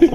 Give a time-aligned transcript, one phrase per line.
[0.00, 0.08] okay.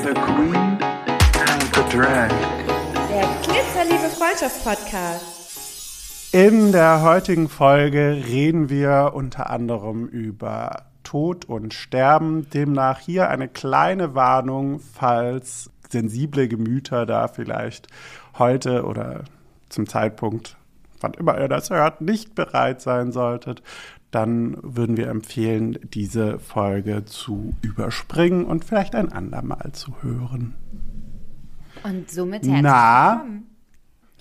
[0.00, 0.76] The Queen
[1.40, 2.30] and the Drag.
[3.08, 6.34] Der Glitzerliebe Freundschaft-Podcast.
[6.34, 12.50] In der heutigen Folge reden wir unter anderem über Tod und Sterben.
[12.50, 17.86] Demnach hier eine kleine Warnung, falls sensible Gemüter da vielleicht
[18.42, 19.22] heute oder
[19.68, 20.56] zum Zeitpunkt,
[21.00, 23.62] wann immer ihr das hört, nicht bereit sein solltet.
[24.10, 30.54] Dann würden wir empfehlen, diese Folge zu überspringen und vielleicht ein andermal zu hören.
[31.84, 33.12] Und somit herzlich Na?
[33.12, 33.46] willkommen.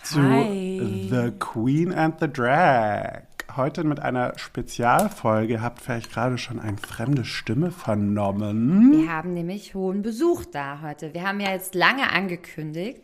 [0.03, 1.07] zu Hi.
[1.09, 3.23] The Queen and the Drag.
[3.57, 5.53] Heute mit einer Spezialfolge.
[5.53, 8.91] Ihr habt vielleicht gerade schon eine fremde Stimme vernommen.
[8.93, 11.13] Wir haben nämlich hohen Besuch da heute.
[11.13, 13.01] Wir haben ja jetzt lange angekündigt,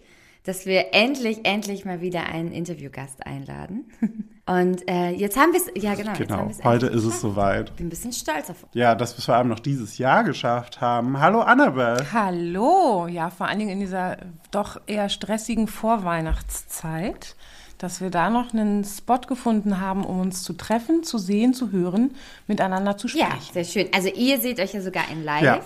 [0.48, 3.86] dass wir endlich, endlich mal wieder einen Interviewgast einladen.
[4.46, 7.72] Und äh, jetzt haben wir es, ja genau, jetzt haben Genau, heute ist es soweit.
[7.72, 10.24] Ich bin ein bisschen stolz auf Ja, dass wir es vor allem noch dieses Jahr
[10.24, 11.20] geschafft haben.
[11.20, 12.14] Hallo Annabelle.
[12.14, 14.16] Hallo, ja, vor allen Dingen in dieser
[14.52, 17.36] doch eher stressigen Vorweihnachtszeit,
[17.78, 21.72] dass wir da noch einen Spot gefunden haben, um uns zu treffen, zu sehen, zu
[21.74, 22.12] hören,
[22.48, 23.54] miteinander zu Ja, sprechen.
[23.54, 23.88] sehr schön.
[23.94, 25.44] Also ihr seht euch ja sogar in live.
[25.44, 25.60] Ja.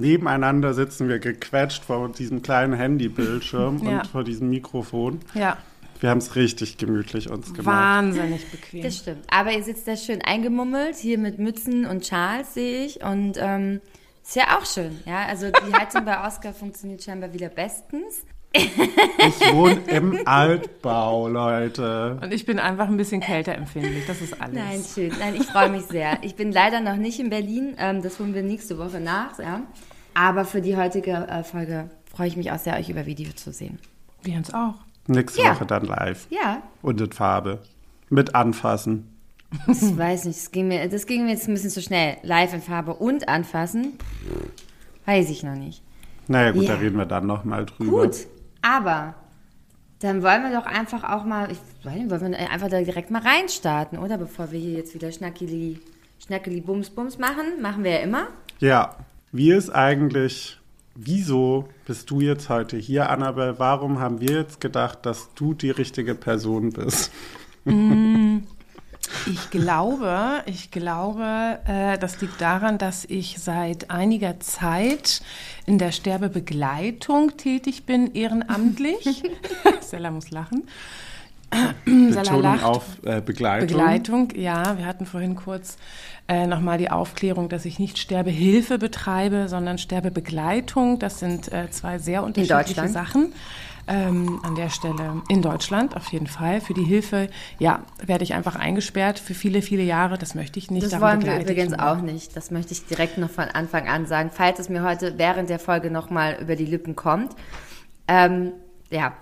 [0.00, 3.98] Nebeneinander sitzen wir gequetscht vor diesem kleinen Handybildschirm Ja.
[4.00, 5.20] und vor diesem Mikrofon.
[5.34, 5.56] Ja,
[6.00, 7.66] Wir haben es richtig gemütlich uns gemacht.
[7.74, 8.82] wahnsinnig bequem.
[8.82, 9.24] Das stimmt.
[9.30, 13.02] Aber ihr sitzt da schön eingemummelt, hier mit Mützen und Schals sehe ich.
[13.02, 13.80] Und ähm,
[14.22, 14.98] ist ja auch schön.
[15.06, 18.24] Ja, also die Heizung bei Oscar funktioniert scheinbar wieder bestens.
[18.56, 22.18] Ich wohne im Altbau, Leute.
[22.22, 24.54] Und ich bin einfach ein bisschen kälterempfindlich, das ist alles.
[24.56, 25.12] Nein, schön.
[25.18, 26.18] Nein, ich freue mich sehr.
[26.22, 27.74] Ich bin leider noch nicht in Berlin.
[27.78, 29.38] Ähm, das holen wir nächste Woche nach.
[29.38, 29.62] Ja.
[30.14, 33.52] Aber für die heutige äh, Folge freue ich mich auch sehr, euch über Video zu
[33.52, 33.78] sehen.
[34.22, 34.74] Wir uns auch.
[35.06, 35.54] Nächste Ja.
[35.54, 36.26] Woche dann live.
[36.30, 37.60] Ja, Und in Farbe.
[38.08, 39.12] Mit anfassen.
[39.68, 42.16] ich weiß nicht, das ging, mir, das ging mir jetzt ein bisschen zu schnell.
[42.22, 43.92] Live in Farbe und anfassen,
[45.04, 45.82] weiß ich noch nicht.
[46.28, 46.74] Naja, gut, Ja.
[46.74, 48.02] da reden wir dann nochmal drüber.
[48.06, 48.26] Gut,
[48.66, 49.14] aber
[50.00, 53.10] dann wollen wir doch einfach auch mal, ich weiß nicht, wollen wir einfach da direkt
[53.10, 54.18] mal reinstarten, oder?
[54.18, 55.80] Bevor wir hier jetzt wieder Schnackeli,
[56.18, 57.62] Schnackeli Bums Bums machen.
[57.62, 58.26] Machen wir ja immer.
[58.58, 58.96] Ja,
[59.32, 60.58] wie ist eigentlich,
[60.94, 63.58] wieso bist du jetzt heute hier, Annabelle?
[63.58, 67.12] Warum haben wir jetzt gedacht, dass du die richtige Person bist?
[69.26, 75.22] Ich glaube, ich glaube, äh, das liegt daran, dass ich seit einiger Zeit
[75.66, 79.22] in der Sterbebegleitung tätig bin, ehrenamtlich.
[79.86, 80.64] Stella muss lachen.
[81.84, 82.64] Betonung lacht.
[82.64, 83.68] auf äh, Begleitung.
[83.68, 84.78] Begleitung, ja.
[84.78, 85.76] Wir hatten vorhin kurz
[86.28, 90.98] äh, nochmal die Aufklärung, dass ich nicht Sterbehilfe betreibe, sondern Sterbebegleitung.
[90.98, 92.92] Das sind äh, zwei sehr unterschiedliche Deutschland?
[92.92, 93.32] Sachen.
[93.88, 96.60] Ähm, an der Stelle in Deutschland auf jeden Fall.
[96.60, 97.28] Für die Hilfe,
[97.60, 100.18] ja, werde ich einfach eingesperrt für viele, viele Jahre.
[100.18, 100.82] Das möchte ich nicht.
[100.82, 102.36] Das Darum wollen wir übrigens auch nicht.
[102.36, 104.30] Das möchte ich direkt noch von Anfang an sagen.
[104.32, 107.36] Falls es mir heute während der Folge nochmal über die Lippen kommt,
[108.08, 108.52] ähm,
[108.90, 109.12] ja,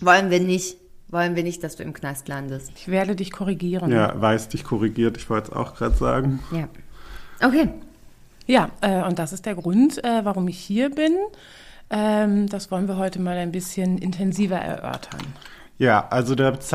[0.00, 0.76] wollen wir nicht,
[1.08, 2.72] wollen wir nicht, dass du im Knast landest.
[2.76, 3.90] Ich werde dich korrigieren.
[3.90, 6.40] Ja, weiß dich korrigiert, ich wollte es auch gerade sagen.
[6.52, 6.68] Ja.
[7.44, 7.68] Okay.
[8.46, 11.16] Ja, äh, und das ist der Grund, äh, warum ich hier bin.
[11.90, 15.20] Ähm, das wollen wir heute mal ein bisschen intensiver erörtern.
[15.78, 16.68] Ja, also das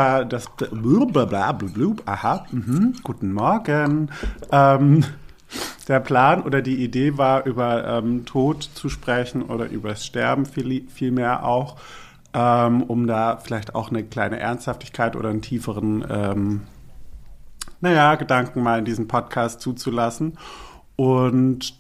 [0.58, 1.58] blablabla,
[2.06, 4.10] aha, mhm, guten Morgen.
[4.52, 5.06] Ähm,
[5.88, 10.46] der Plan oder die Idee war, über ähm, Tod zu sprechen oder über das Sterben
[10.46, 11.78] viel, vielmehr auch,
[12.34, 16.62] ähm, um da vielleicht auch eine kleine Ernsthaftigkeit oder einen tieferen, ähm,
[17.82, 20.38] naja, Gedanken mal in diesen Podcast zuzulassen.
[20.96, 21.76] Und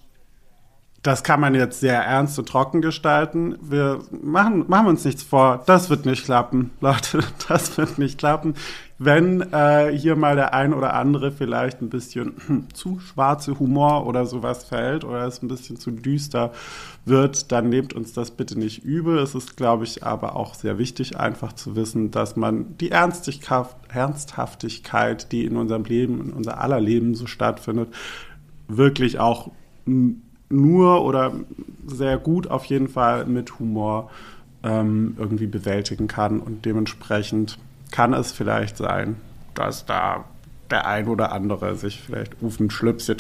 [1.05, 3.59] das kann man jetzt sehr ernst und trocken gestalten.
[3.61, 5.61] Wir machen, machen uns nichts vor.
[5.67, 7.19] Das wird nicht klappen, Leute.
[7.47, 8.55] Das wird nicht klappen.
[8.97, 14.25] Wenn äh, hier mal der ein oder andere vielleicht ein bisschen zu schwarze Humor oder
[14.25, 16.51] sowas fällt oder es ein bisschen zu düster
[17.03, 19.19] wird, dann nehmt uns das bitte nicht übel.
[19.19, 25.31] Es ist, glaube ich, aber auch sehr wichtig, einfach zu wissen, dass man die Ernsthaftigkeit,
[25.31, 27.89] die in unserem Leben, in unser aller Leben so stattfindet,
[28.67, 29.51] wirklich auch
[30.49, 31.33] nur oder
[31.87, 34.09] sehr gut auf jeden Fall mit Humor
[34.63, 36.39] ähm, irgendwie bewältigen kann.
[36.39, 37.57] Und dementsprechend
[37.91, 39.17] kann es vielleicht sein,
[39.53, 40.25] dass da
[40.71, 43.11] der ein oder andere sich vielleicht auf den Schlips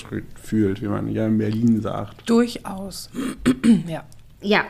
[0.41, 2.27] fühlt, wie man hier in Berlin sagt.
[2.27, 3.09] Durchaus.
[3.87, 4.03] ja.
[4.41, 4.65] Ja,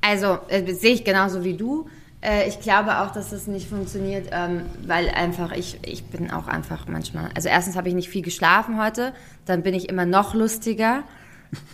[0.00, 1.88] also äh, sehe ich genauso wie du.
[2.20, 6.46] Äh, ich glaube auch, dass das nicht funktioniert, ähm, weil einfach ich, ich bin auch
[6.46, 7.30] einfach manchmal.
[7.34, 9.12] Also erstens habe ich nicht viel geschlafen heute,
[9.44, 11.04] dann bin ich immer noch lustiger.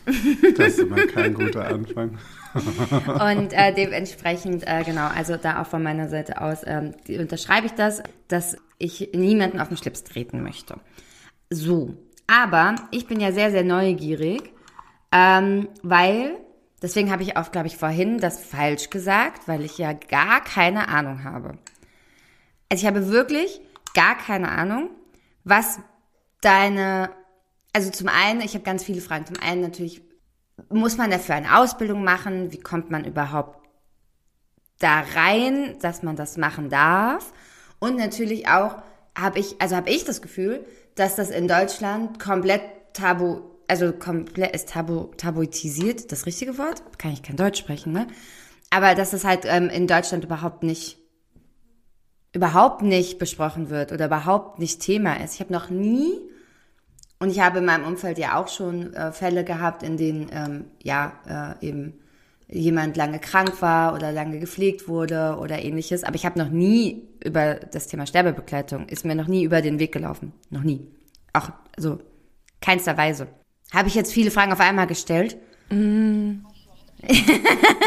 [0.57, 2.19] Das ist immer kein guter Anfang.
[3.07, 7.73] Und äh, dementsprechend, äh, genau, also da auch von meiner Seite aus ähm, unterschreibe ich
[7.73, 10.77] das, dass ich niemanden auf den Schlips treten möchte.
[11.51, 11.95] So,
[12.27, 14.53] aber ich bin ja sehr, sehr neugierig,
[15.13, 16.37] ähm, weil,
[16.83, 20.89] deswegen habe ich auch, glaube ich, vorhin das falsch gesagt, weil ich ja gar keine
[20.89, 21.59] Ahnung habe.
[22.71, 23.61] Also ich habe wirklich
[23.95, 24.91] gar keine Ahnung,
[25.45, 25.81] was
[26.41, 27.11] deine,
[27.73, 29.27] also zum einen, ich habe ganz viele Fragen.
[29.27, 30.03] Zum einen natürlich,
[30.69, 32.53] muss man dafür eine Ausbildung machen?
[32.53, 33.59] Wie kommt man überhaupt
[34.79, 37.33] da rein, dass man das machen darf?
[37.79, 38.83] Und natürlich auch
[39.17, 40.65] habe ich, also habe ich das Gefühl,
[40.95, 42.63] dass das in Deutschland komplett
[42.93, 46.83] tabu, also komplett ist tabu, tabuisiert, das richtige Wort?
[46.99, 48.07] Kann ich kein Deutsch sprechen, ne?
[48.71, 50.99] Aber dass es halt ähm, in Deutschland überhaupt nicht
[52.33, 55.35] überhaupt nicht besprochen wird oder überhaupt nicht Thema ist.
[55.35, 56.30] Ich habe noch nie
[57.21, 60.65] und ich habe in meinem Umfeld ja auch schon äh, Fälle gehabt, in denen ähm,
[60.83, 61.13] ja
[61.61, 62.01] äh, eben
[62.49, 66.03] jemand lange krank war oder lange gepflegt wurde oder ähnliches.
[66.03, 69.79] Aber ich habe noch nie über das Thema Sterbebegleitung, ist mir noch nie über den
[69.79, 70.33] Weg gelaufen.
[70.49, 70.89] Noch nie.
[71.33, 72.01] Auch, also,
[72.61, 73.29] keinster Weise.
[73.73, 75.37] Habe ich jetzt viele Fragen auf einmal gestellt?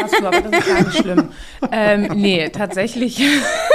[0.02, 1.28] Hast du, aber das ist gar nicht schlimm.
[1.72, 3.20] Ähm, nee, tatsächlich.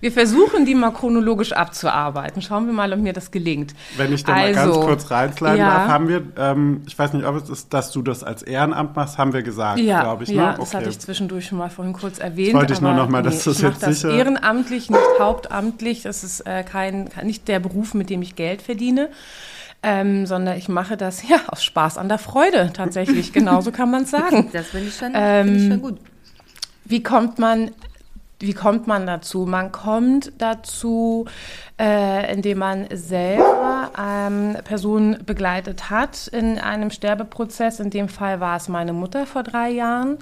[0.00, 2.40] Wir versuchen, die mal chronologisch abzuarbeiten.
[2.40, 3.74] Schauen wir mal, ob mir das gelingt.
[3.98, 5.68] Wenn ich da mal ganz Also, kurz reinsliden ja.
[5.74, 8.96] darf, haben wir, ähm, ich weiß nicht, ob es ist, dass du das als Ehrenamt
[8.96, 10.30] machst, haben wir gesagt, Ja, glaube ich.
[10.30, 10.56] ja ne?
[10.58, 12.54] das hatte ich zwischendurch schon mal vorhin kurz erwähnt.
[12.54, 16.02] wollte ich nur noch mal, dass nee, das ich jetzt das sicher- ehrenamtlich, nicht hauptamtlich.
[16.02, 19.08] Das ist äh, kein, nicht der Beruf, mit dem ich Geld verdiene.
[19.82, 23.32] Ähm, sondern ich mache das ja aus Spaß an der Freude tatsächlich.
[23.32, 24.48] Genauso kann man es sagen.
[24.52, 25.98] Das finde ich, schon, Ähm, finde ich schon gut.
[26.84, 27.70] Wie kommt man,
[28.40, 29.44] wie kommt man dazu?
[29.46, 31.26] Man kommt dazu,
[31.78, 37.80] äh, indem man selber ähm, Personen begleitet hat in einem Sterbeprozess.
[37.80, 40.18] In dem Fall war es meine Mutter vor drei Jahren.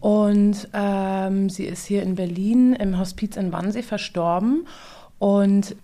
[0.00, 4.66] Und ähm, sie ist hier in Berlin im Hospiz in Wannsee verstorben.
[5.18, 5.76] Und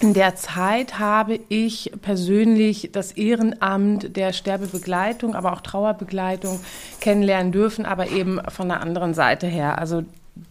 [0.00, 6.60] in der Zeit habe ich persönlich das Ehrenamt der Sterbebegleitung, aber auch Trauerbegleitung
[7.00, 9.78] kennenlernen dürfen, aber eben von der anderen Seite her.
[9.78, 10.04] Also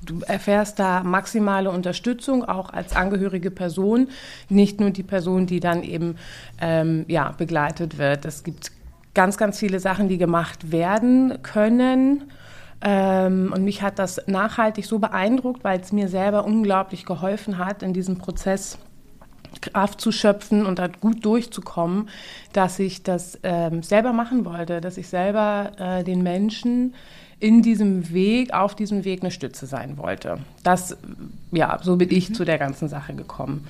[0.06, 4.10] du erfährst da maximale Unterstützung, auch als angehörige Person,
[4.50, 6.16] nicht nur die Person, die dann eben
[6.60, 8.25] ähm, ja, begleitet wird.
[8.25, 8.72] Es gibt
[9.13, 12.31] ganz, ganz viele Sachen, die gemacht werden können.
[12.81, 17.81] Ähm, und mich hat das nachhaltig so beeindruckt, weil es mir selber unglaublich geholfen hat,
[17.81, 18.78] in diesem Prozess
[19.62, 22.10] Kraft zu schöpfen und da gut durchzukommen,
[22.54, 26.94] dass ich das ähm, selber machen wollte, dass ich selber äh, den Menschen
[27.39, 30.39] in diesem Weg, auf diesem Weg eine Stütze sein wollte.
[30.63, 30.98] Das,
[31.51, 33.68] ja, so bin ich zu der ganzen Sache gekommen.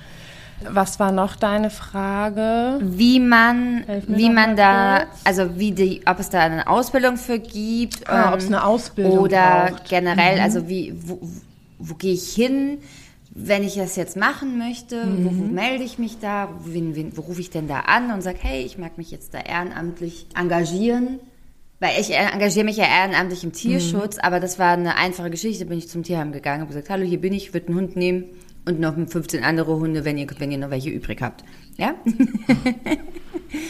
[0.68, 2.80] Was war noch deine Frage?
[2.82, 5.20] Wie man, wie man da, kurz.
[5.24, 8.08] also wie die, ob es da eine Ausbildung für gibt.
[8.08, 9.88] Ah, ähm, ob es eine Ausbildung Oder braucht.
[9.88, 11.20] generell, also wie, wo,
[11.78, 12.78] wo gehe ich hin,
[13.30, 15.04] wenn ich das jetzt machen möchte?
[15.18, 16.48] Wo, wo melde ich mich da?
[16.64, 19.34] Wen, wen, wo rufe ich denn da an und sage, hey, ich mag mich jetzt
[19.34, 21.20] da ehrenamtlich engagieren?
[21.80, 25.64] Weil ich engagiere mich ja ehrenamtlich im Tierschutz, aber das war eine einfache Geschichte.
[25.64, 28.24] Bin ich zum Tierheim gegangen, habe gesagt, hallo, hier bin ich, würde einen Hund nehmen
[28.66, 31.44] und noch 15 andere Hunde, wenn ihr, wenn ihr noch welche übrig habt.
[31.76, 31.94] Ja?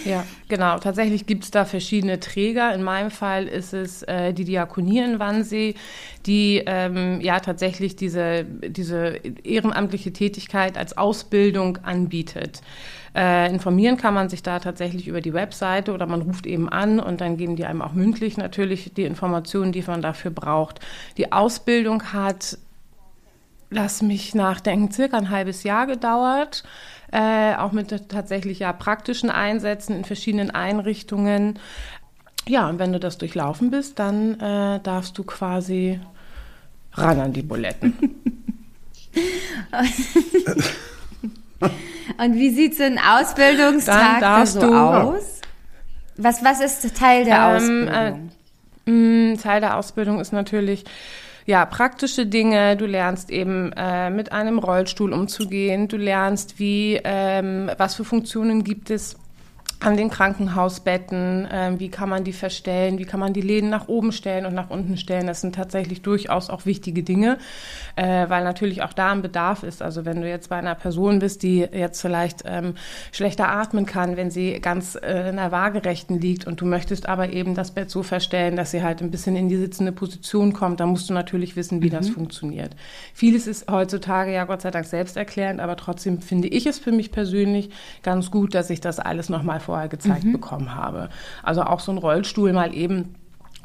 [0.04, 0.78] Ja, genau.
[0.78, 2.74] Tatsächlich gibt es da verschiedene Träger.
[2.74, 5.74] In meinem Fall ist es äh, die Diakonie in Wannsee,
[6.26, 12.62] die ähm, ja tatsächlich diese, diese ehrenamtliche Tätigkeit als Ausbildung anbietet.
[13.14, 17.00] Äh, informieren kann man sich da tatsächlich über die Webseite oder man ruft eben an
[17.00, 20.80] und dann geben die einem auch mündlich natürlich die Informationen, die man dafür braucht.
[21.16, 22.58] Die Ausbildung hat
[23.70, 26.64] lass mich nachdenken, circa ein halbes Jahr gedauert,
[27.12, 31.58] äh, auch mit tatsächlich ja praktischen Einsätzen in verschiedenen Einrichtungen.
[32.46, 36.00] Ja, und wenn du das durchlaufen bist, dann äh, darfst du quasi
[36.92, 37.94] ran an die Buletten.
[42.16, 45.40] Und wie sieht so ein Ausbildungstag da so du- aus?
[46.16, 48.30] Was, was ist Teil der Ähm, Ausbildung?
[48.86, 50.84] Mm, Teil der Ausbildung ist natürlich
[51.46, 52.76] ja praktische Dinge.
[52.76, 55.88] Du lernst eben äh, mit einem Rollstuhl umzugehen.
[55.88, 59.16] Du lernst, wie ähm, was für Funktionen gibt es
[59.80, 63.86] an den Krankenhausbetten, ähm, wie kann man die verstellen, wie kann man die Läden nach
[63.86, 65.28] oben stellen und nach unten stellen.
[65.28, 67.38] Das sind tatsächlich durchaus auch wichtige Dinge,
[67.94, 69.80] äh, weil natürlich auch da ein Bedarf ist.
[69.80, 72.74] Also wenn du jetzt bei einer Person bist, die jetzt vielleicht ähm,
[73.12, 77.32] schlechter atmen kann, wenn sie ganz äh, in der Waagerechten liegt und du möchtest aber
[77.32, 80.80] eben das Bett so verstellen, dass sie halt ein bisschen in die sitzende Position kommt,
[80.80, 82.74] dann musst du natürlich wissen, wie das funktioniert.
[83.14, 87.12] Vieles ist heutzutage ja Gott sei Dank selbsterklärend, aber trotzdem finde ich es für mich
[87.12, 87.70] persönlich
[88.02, 91.10] ganz gut, dass ich das alles nochmal vorher gezeigt bekommen habe.
[91.42, 93.14] Also auch so ein Rollstuhl mal eben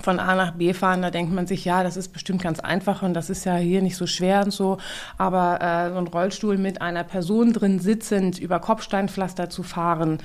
[0.01, 3.03] von A nach B fahren, da denkt man sich, ja, das ist bestimmt ganz einfach
[3.03, 4.79] und das ist ja hier nicht so schwer und so.
[5.17, 10.17] Aber äh, so ein Rollstuhl mit einer Person drin sitzend über Kopfsteinpflaster zu fahren,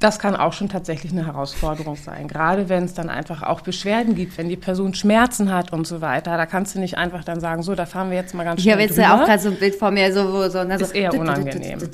[0.00, 2.28] das kann auch schon tatsächlich eine Herausforderung sein.
[2.28, 6.00] Gerade wenn es dann einfach auch Beschwerden gibt, wenn die Person Schmerzen hat und so
[6.00, 6.36] weiter.
[6.36, 8.64] Da kannst du nicht einfach dann sagen, so, da fahren wir jetzt mal ganz Ich
[8.64, 9.02] schnell habe jetzt drüber.
[9.08, 11.78] ja auch gerade so ein Bild vor mir, so, wo so, so Ist eher unangenehm.
[11.78, 11.86] Genau.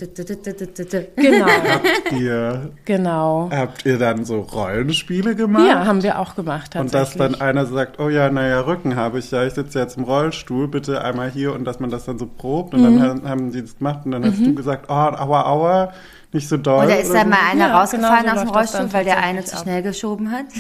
[1.17, 3.51] Genau, Ihr, genau.
[3.53, 5.67] habt ihr dann so Rollenspiele gemacht?
[5.69, 7.39] Ja, haben wir auch gemacht Und dass tatsächlich.
[7.39, 10.69] dann einer sagt, oh ja, naja, Rücken habe ich ja, ich sitze jetzt im Rollstuhl,
[10.69, 13.01] bitte einmal hier und dass man das dann so probt und Mhm.
[13.01, 15.93] dann haben- die das gemacht und dann hast du gesagt, oh, aua, aua,
[16.33, 16.87] nicht so doll.
[16.87, 19.45] Oder ist da mal einer Ja, rausgefallen genau so aus dem Rollstuhl, weil der eine
[19.45, 19.63] zu ab.
[19.63, 20.47] schnell geschoben hat?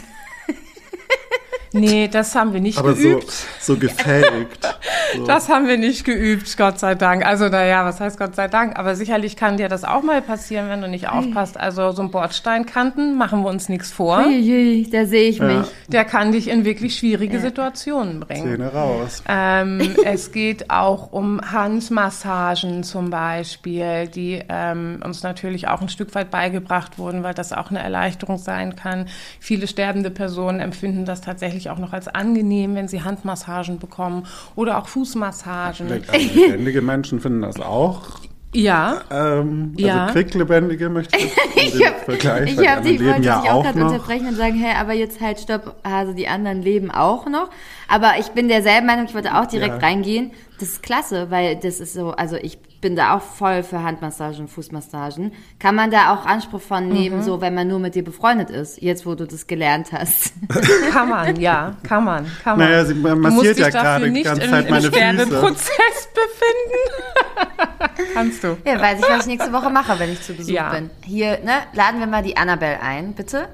[1.83, 3.33] Nee, das haben wir nicht Aber so, geübt.
[3.61, 4.77] so gefaked.
[5.15, 5.27] So.
[5.27, 7.27] Das haben wir nicht geübt, Gott sei Dank.
[7.27, 8.79] Also, naja, was heißt Gott sei Dank?
[8.79, 11.61] Aber sicherlich kann dir das auch mal passieren, wenn du nicht aufpasst.
[11.61, 14.25] Also, so ein Bordsteinkanten, machen wir uns nichts vor.
[14.27, 15.67] Uiui, da sehe ich mich.
[15.89, 18.57] Der kann dich in wirklich schwierige Situationen bringen.
[18.57, 19.23] Zähne raus.
[19.29, 26.15] Ähm, es geht auch um Handmassagen zum Beispiel, die ähm, uns natürlich auch ein Stück
[26.15, 29.09] weit beigebracht wurden, weil das auch eine Erleichterung sein kann.
[29.41, 34.27] Viele sterbende Personen empfinden das tatsächlich auch noch als angenehm, wenn sie Handmassagen bekommen
[34.57, 35.87] oder auch Fußmassagen.
[36.09, 38.21] Auch lebendige Menschen finden das auch.
[38.55, 40.07] Ja, Ähm, Ja.
[40.07, 43.63] Also quicklebendige möchte ich Ich den habe Vergleich, ich hab, die wollte ja dich auch
[43.63, 47.49] gerade unterbrechen und sagen, hey, aber jetzt halt stopp, also die anderen leben auch noch.
[47.93, 49.87] Aber ich bin derselben Meinung, ich wollte auch direkt Ja.
[49.87, 50.31] reingehen.
[50.59, 54.49] Das ist klasse, weil das ist so, also ich bin da auch voll für Handmassagen,
[54.49, 55.33] Fußmassagen.
[55.59, 57.23] Kann man da auch Anspruch von nehmen, Mhm.
[57.23, 60.33] so wenn man nur mit dir befreundet ist, jetzt wo du das gelernt hast.
[60.93, 62.69] kann man, ja, kann man, kann man.
[62.69, 64.83] Naja, sie du massiert musst dich ja dafür gerade die nicht ganze im, Zeit meine
[64.83, 64.97] Füße.
[64.97, 68.03] Sterbeprozess befinden.
[68.15, 68.57] Kannst du.
[68.65, 70.71] Ja, weiß ich, was ich nächste Woche mache, wenn ich zu Besuch Ja.
[70.71, 70.91] bin.
[71.05, 73.49] Hier, ne, laden wir mal die Annabelle ein, bitte.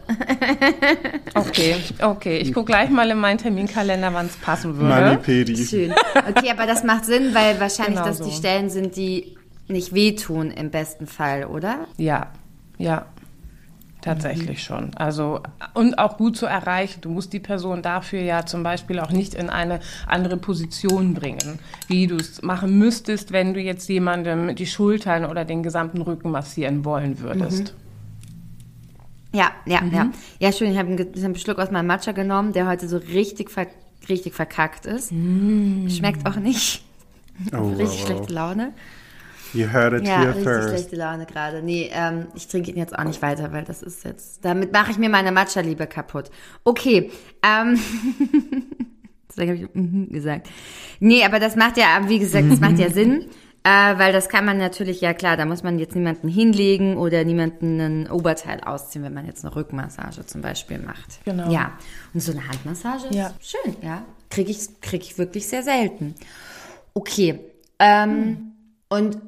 [1.35, 2.39] Okay, okay.
[2.39, 4.89] Ich gucke gleich mal in meinen Terminkalender, wann es passen würde.
[4.89, 5.57] Manipedi.
[5.57, 5.93] Schön.
[6.29, 8.25] Okay, aber das macht Sinn, weil wahrscheinlich Genau das so.
[8.25, 9.37] die Stellen sind, die
[9.69, 11.87] nicht wehtun im besten Fall, oder?
[11.97, 12.29] Ja,
[12.79, 13.05] ja.
[14.01, 14.93] Tatsächlich schon.
[14.95, 15.41] Also,
[15.75, 17.01] und auch gut zu erreichen.
[17.01, 21.59] Du musst die Person dafür ja zum Beispiel auch nicht in eine andere Position bringen,
[21.89, 26.31] wie du es machen müsstest, wenn du jetzt jemandem die Schultern oder den gesamten Rücken
[26.31, 27.75] massieren wollen würdest.
[29.35, 29.93] Ja, ja, Mhm.
[29.93, 30.11] ja.
[30.39, 30.71] Ja, schön.
[30.71, 33.67] Ich habe einen, hab einen Schluck aus meinem Matcha genommen, der heute so richtig, ver
[34.09, 35.09] richtig verkackt ist.
[35.11, 36.83] Schmeckt auch nicht.
[36.83, 36.89] Mm.
[37.53, 38.73] Oh, richtig wow, schlechte Laune.
[39.55, 40.69] You heard it Ja, here richtig first.
[40.71, 41.63] schlechte Laune gerade.
[41.63, 44.45] Nee, ähm, ich trinke ihn jetzt auch nicht weiter, weil das ist jetzt.
[44.45, 46.31] Damit mache ich mir meine Matcha-Liebe kaputt.
[46.65, 47.13] Okay.
[47.45, 47.79] Ähm,
[49.31, 50.49] deswegen habe ich mhm gesagt.
[51.01, 53.27] Nee, aber das macht ja, wie gesagt, das macht ja Sinn.
[53.69, 57.25] Äh, weil das kann man natürlich, ja klar, da muss man jetzt niemanden hinlegen oder
[57.25, 61.23] niemanden ein Oberteil ausziehen, wenn man jetzt eine Rückmassage zum Beispiel macht.
[61.25, 61.51] Genau.
[61.51, 61.73] Ja.
[62.15, 63.35] Und so eine Handmassage Ja.
[63.41, 64.03] ist schön, ja.
[64.31, 66.15] Kriege ich, krieg ich wirklich sehr selten.
[66.95, 67.41] Okay.
[67.79, 68.53] Ähm,
[68.89, 69.19] Und d-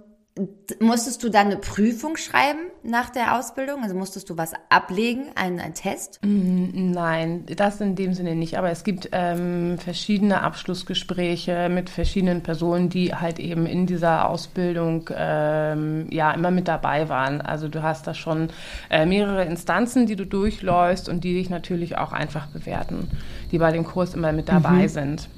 [0.80, 3.82] musstest du dann eine Prüfung schreiben nach der Ausbildung?
[3.82, 6.20] Also musstest du was ablegen, einen, einen Test?
[6.22, 8.56] Nein, das in dem Sinne nicht.
[8.58, 15.10] Aber es gibt ähm, verschiedene Abschlussgespräche mit verschiedenen Personen, die halt eben in dieser Ausbildung
[15.14, 17.40] ähm, ja immer mit dabei waren.
[17.40, 18.48] Also du hast da schon
[18.90, 23.08] äh, mehrere Instanzen, die du durchläufst und die dich natürlich auch einfach bewerten,
[23.50, 25.28] die bei dem Kurs immer mit dabei sind.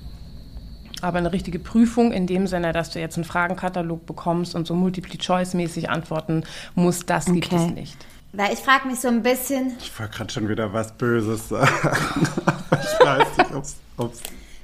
[1.02, 4.74] Aber eine richtige Prüfung in dem Sinne, dass du jetzt einen Fragenkatalog bekommst und so
[4.74, 6.44] Multiple-Choice-mäßig antworten
[6.74, 7.56] musst, das gibt Okay.
[7.68, 7.96] es nicht.
[8.32, 11.68] Weil ich frage mich so ein bisschen, Ich wollte gerade schon wieder was Böses sagen.
[12.72, 14.20] Ich weiß nicht, ob's, ob's.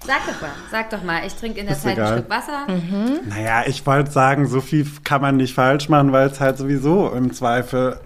[0.07, 2.13] sag doch mal, sag doch mal, ich trinke in der Ist Zeit egal.
[2.13, 2.67] ein Stück Wasser.
[3.29, 7.11] Naja, ich wollte sagen, so viel kann man nicht falsch machen, weil es halt sowieso
[7.11, 8.01] im Zweifel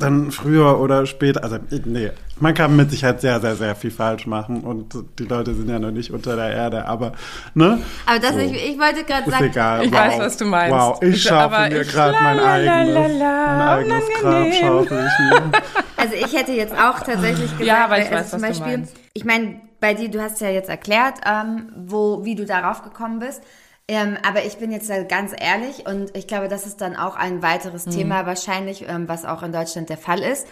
[0.00, 4.26] dann früher oder später, also nee, man kann mit Sicherheit sehr, sehr, sehr viel falsch
[4.26, 7.12] machen und die Leute sind ja noch nicht unter der Erde, aber
[7.54, 7.78] ne?
[8.06, 8.38] Aber das, So.
[8.38, 9.84] ich, ich wollte gerade Ist sagen, egal.
[9.84, 9.98] Ich wow.
[9.98, 10.76] weiß, was du meinst.
[10.76, 15.52] Wow, ich aber mir gerade mein eigenes, mein eigenes Grab ich mir.
[15.96, 18.58] Also ich hätte jetzt auch tatsächlich gesagt, Ja, aber ich also weiß, zum was du
[18.60, 18.96] Beispiel, meinst.
[19.12, 23.18] ich meine, bei dir, du hast ja jetzt erklärt, ähm, wo, wie du darauf gekommen
[23.18, 23.42] bist.
[23.92, 27.16] Ähm, aber ich bin jetzt da ganz ehrlich und ich glaube, das ist dann auch
[27.16, 27.90] ein weiteres Mhm.
[27.90, 30.46] Thema wahrscheinlich, ähm, was auch in Deutschland der Fall ist.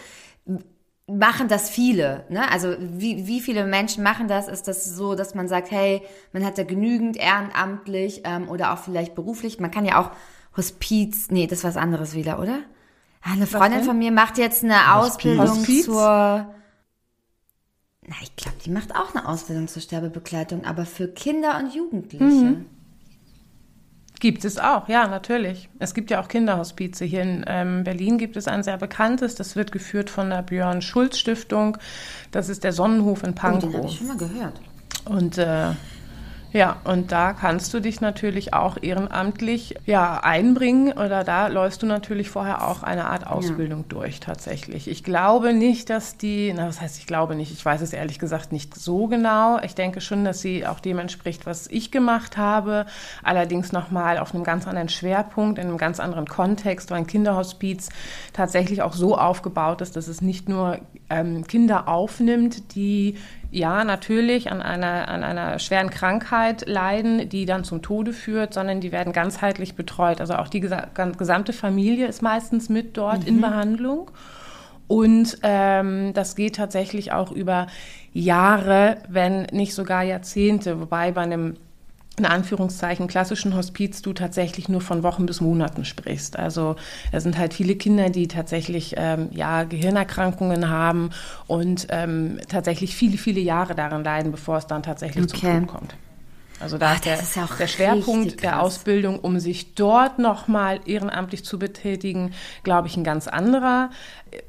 [1.07, 2.51] Machen das viele, ne?
[2.51, 4.49] Also wie, wie viele Menschen machen das?
[4.49, 6.01] Ist das so, dass man sagt, hey,
[6.33, 9.57] man hat da genügend ehrenamtlich ähm, oder auch vielleicht beruflich?
[9.59, 10.11] Man kann ja auch
[10.57, 12.59] Hospiz, nee, das ist was anderes wieder, oder?
[13.21, 15.85] Ah, Eine Freundin von mir macht jetzt eine Ausbildung Hospiz?
[15.85, 16.03] zur.
[18.05, 22.25] Na, ich glaube, die macht auch eine Ausbildung zur Sterbebegleitung, aber für Kinder und Jugendliche.
[24.19, 25.69] Gibt es auch, ja, natürlich.
[25.79, 27.05] Es gibt ja auch Kinderhospize.
[27.05, 30.81] Hier in ähm, Berlin gibt es ein sehr bekanntes, das wird geführt von der Björn
[30.81, 31.77] Schulz Stiftung.
[32.31, 33.85] Das ist der Sonnenhof in Oh, den habe Pankow.
[33.91, 34.59] ich schon mal gehört.
[35.05, 35.67] Und äh,
[36.51, 41.85] ja, und da kannst du dich natürlich auch ehrenamtlich ja, einbringen oder da läufst du
[41.85, 44.87] natürlich vorher auch eine Art Ausbildung durch tatsächlich.
[44.87, 48.17] Ich glaube nicht, dass die, na was heißt ich glaube nicht, ich weiß es ehrlich
[48.17, 49.59] gesagt nicht so genau.
[49.61, 52.87] Ich denke schon, dass sie auch dem entspricht, was ich gemacht habe,
[53.21, 57.89] allerdings nochmal auf einem ganz anderen Schwerpunkt, in einem ganz anderen Kontext, weil ein Kinderhospiz
[58.33, 60.79] tatsächlich auch so aufgebaut ist, dass es nicht nur
[61.11, 63.17] ähm, Kinder aufnimmt, die
[63.51, 68.79] ja, natürlich an einer, an einer schweren Krankheit leiden, die dann zum Tode führt, sondern
[68.79, 70.21] die werden ganzheitlich betreut.
[70.21, 70.87] Also auch die gesa
[71.17, 74.11] gesamte Familie ist meistens mit dort in Behandlung.
[74.87, 77.67] Und ähm, das geht tatsächlich auch über
[78.11, 81.55] Jahre, wenn nicht sogar Jahrzehnte, wobei bei einem
[82.19, 86.37] in Anführungszeichen klassischen Hospiz du tatsächlich nur von Wochen bis Monaten sprichst.
[86.37, 86.75] Also
[87.11, 91.11] es sind halt viele Kinder, die tatsächlich ähm, ja Gehirnerkrankungen haben
[91.47, 95.39] und ähm, tatsächlich viele, viele Jahre daran leiden, bevor es dann tatsächlich Okay.
[95.39, 95.95] zum Tod kommt.
[96.59, 98.61] Also da Ach, ist der, ist ja auch der Schwerpunkt der.
[98.61, 103.89] Ausbildung, um sich dort nochmal ehrenamtlich zu betätigen, glaube ich, ein ganz anderer.
[104.31, 104.41] Äh,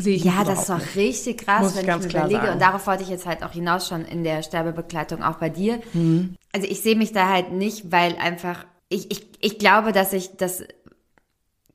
[0.00, 0.96] Sehe ich Ja, das ist doch nicht.
[0.96, 2.42] richtig krass, Muss ich wenn ich ganz mir klar überlege.
[2.46, 2.52] sagen.
[2.54, 5.80] Und darauf wollte ich jetzt halt auch hinaus schon in der Sterbebegleitung auch bei dir.
[5.92, 6.36] Mhm.
[6.52, 10.36] Also ich sehe mich da halt nicht, weil einfach, ich, ich, ich glaube, dass ich
[10.36, 10.62] das,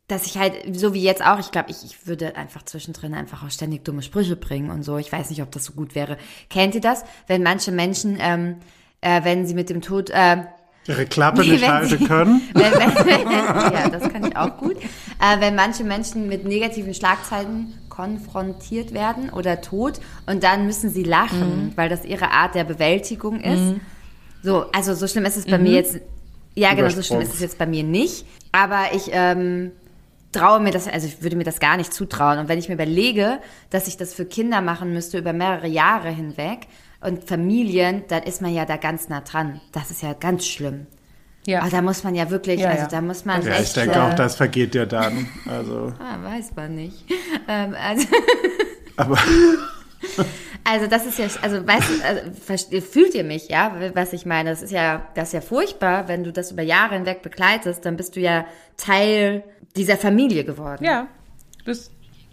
[0.07, 3.43] dass ich halt, so wie jetzt auch, ich glaube, ich, ich würde einfach zwischendrin einfach
[3.45, 4.97] auch ständig dumme Sprüche bringen und so.
[4.97, 6.17] Ich weiß nicht, ob das so gut wäre.
[6.49, 7.03] Kennt ihr das?
[7.27, 8.57] Wenn manche Menschen, ähm,
[9.01, 10.37] äh, wenn sie mit dem Tod, äh,
[10.87, 12.41] Ihre Klappe Nee, nicht halten sie- können.
[12.53, 13.31] wenn, wenn,
[13.73, 14.77] ja, das kann ich auch gut.
[14.77, 21.03] Äh, wenn manche Menschen mit negativen Schlagzeilen konfrontiert werden oder tot und dann müssen sie
[21.03, 23.75] lachen, weil das ihre Art der Bewältigung ist.
[24.41, 25.99] So, also so schlimm ist es bei mir jetzt.
[26.55, 28.25] Ja, genau, so schlimm ist es jetzt bei mir nicht.
[28.51, 29.71] Aber ich ähm,
[30.31, 32.39] traue mir das, also ich würde mir das gar nicht zutrauen.
[32.39, 33.39] Und wenn ich mir überlege,
[33.69, 36.67] dass ich das für Kinder machen müsste über mehrere Jahre hinweg
[37.01, 39.59] und Familien, dann ist man ja da ganz nah dran.
[39.71, 40.87] Das ist ja ganz schlimm.
[41.45, 41.61] Ja.
[41.61, 42.87] Aber da muss man ja wirklich, Ja, also ja.
[42.87, 43.61] da muss man Ja, echt.
[43.63, 45.27] ich denke äh, auch, das vergeht dir dann.
[45.47, 47.03] Also, ah, weiß man nicht.
[47.47, 48.07] Ähm, also,
[48.97, 49.17] aber
[50.63, 54.51] also das ist ja, also weißt du, also, fühlt ihr mich, ja, was ich meine?
[54.51, 57.97] Das ist ja, das ist ja furchtbar, wenn du das über Jahre hinweg begleitest, dann
[57.97, 58.45] bist du ja
[58.77, 59.43] Teil
[59.75, 60.83] dieser Familie geworden.
[60.83, 61.07] Ja,
[61.65, 61.89] das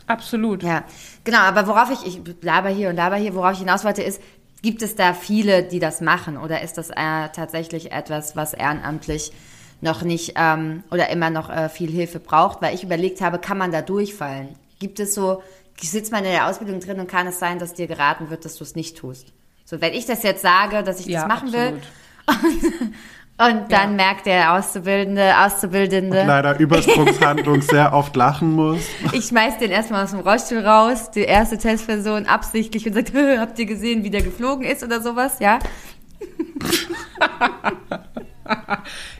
[0.07, 0.63] absolut.
[0.63, 0.85] Ja,
[1.25, 4.21] genau, aber worauf ich, ich laber hier und laber hier, worauf ich hinaus wollte, ist,
[4.63, 9.33] gibt es da viele, die das machen oder ist das äh, tatsächlich etwas, was ehrenamtlich
[9.81, 12.61] noch nicht ähm, oder immer noch äh, viel Hilfe braucht?
[12.63, 14.49] Weil ich überlegt habe, kann man da durchfallen?
[14.79, 15.43] Gibt es so,
[15.81, 18.57] sitzt man in der Ausbildung drin und kann es sein, dass dir geraten wird, dass
[18.57, 19.33] du es nicht tust?
[19.65, 21.75] So, wenn ich das jetzt sage, dass ich Ja, das machen absolut.
[21.75, 21.83] will
[22.77, 22.93] und
[23.39, 28.81] dann merkt der Auszubildende, Auszubildende, leider Übersprungshandlung sehr oft lachen muss.
[29.13, 33.39] ich schmeiß den erstmal aus dem Rollstuhl raus, die erste Testperson absichtlich und sagt, "Hö,
[33.41, 35.59] habt ihr gesehen, wie der geflogen ist oder sowas, ja?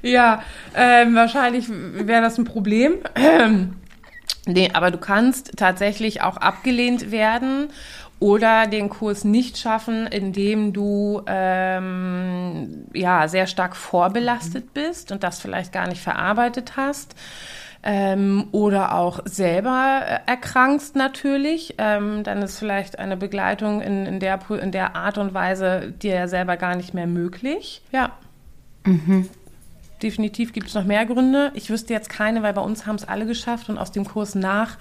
[0.03, 0.43] Ja,
[0.75, 2.95] ähm, wahrscheinlich wäre das ein Problem.
[3.15, 3.77] Ähm,
[4.47, 7.69] nee, aber du kannst tatsächlich auch abgelehnt werden
[8.21, 15.41] oder den Kurs nicht schaffen, indem du ähm, ja sehr stark vorbelastet bist und das
[15.41, 17.15] vielleicht gar nicht verarbeitet hast.
[17.81, 24.19] Ähm, oder auch selber äh, erkrankst natürlich, ähm, dann ist vielleicht eine Begleitung in, in,
[24.19, 27.83] der, in der Art und Weise dir ja selber gar nicht mehr möglich.
[27.93, 28.11] Ja.
[30.03, 31.53] Definitiv gibt es noch mehr Gründe.
[31.55, 34.35] Ich wüsste jetzt keine, weil bei uns haben es alle geschafft und aus dem Kurs
[34.35, 34.77] nach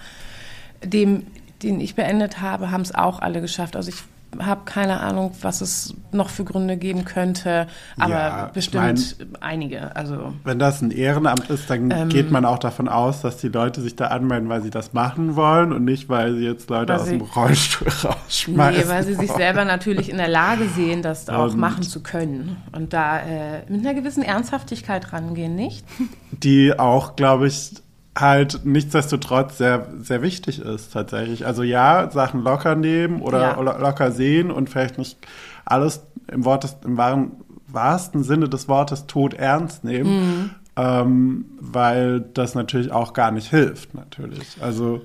[0.84, 1.26] dem,
[1.62, 3.76] den ich beendet habe, haben es auch alle geschafft.
[3.76, 3.96] Also ich
[4.38, 7.66] habe keine Ahnung, was es noch für Gründe geben könnte,
[7.98, 9.96] aber Ja, bestimmt einige.
[9.96, 12.08] Also Wenn das ein Ehrenamt ist, dann Ähm.
[12.10, 15.34] geht man auch davon aus, dass die Leute sich da anmelden, weil sie das machen
[15.34, 18.82] wollen und nicht, weil sie jetzt Leute aus sie- dem Rollstuhl rausschmeißen.
[18.82, 22.02] Nee, weil sie sich selber natürlich in der Lage sehen, das auch Und- machen zu
[22.02, 22.58] können.
[22.72, 25.86] Und da äh, mit einer gewissen Ernsthaftigkeit rangehen, nicht?
[26.32, 27.72] die auch, glaube ich,
[28.20, 31.46] halt nichtsdestotrotz sehr, sehr wichtig ist tatsächlich.
[31.46, 33.60] Also ja, Sachen locker nehmen oder Ja.
[33.60, 35.18] lo- locker sehen und vielleicht nicht
[35.64, 37.32] alles im Wort des, im wahren,
[37.68, 40.50] wahrsten Sinne des Wortes tot ernst nehmen, Mhm.
[40.76, 44.56] ähm, weil das natürlich auch gar nicht hilft, natürlich.
[44.60, 45.02] Also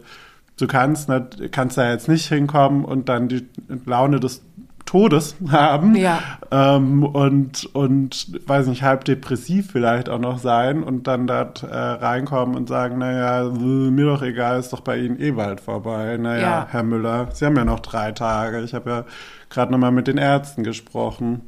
[0.57, 3.47] du kannst, nicht, kannst da jetzt nicht hinkommen und dann die
[3.85, 4.41] Laune des
[4.85, 6.19] Todes haben Ja.
[6.51, 11.67] ähm, und, und, weiß nicht, halb depressiv vielleicht auch noch sein und dann dort äh,
[11.75, 16.17] reinkommen und sagen, naja, mir doch egal, ist doch bei Ihnen eh bald vorbei.
[16.17, 16.67] Naja, Ja.
[16.69, 18.61] Herr Müller, Sie haben ja noch drei Tage.
[18.61, 19.05] Ich habe ja
[19.49, 21.41] gerade nochmal mit den Ärzten gesprochen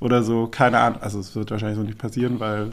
[0.00, 0.46] oder so.
[0.48, 2.72] Keine Ahnung, also es wird wahrscheinlich so nicht passieren, weil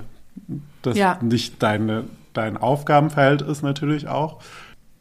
[0.82, 1.18] das Ja.
[1.22, 4.40] nicht deine, dein Aufgabenfeld ist natürlich auch.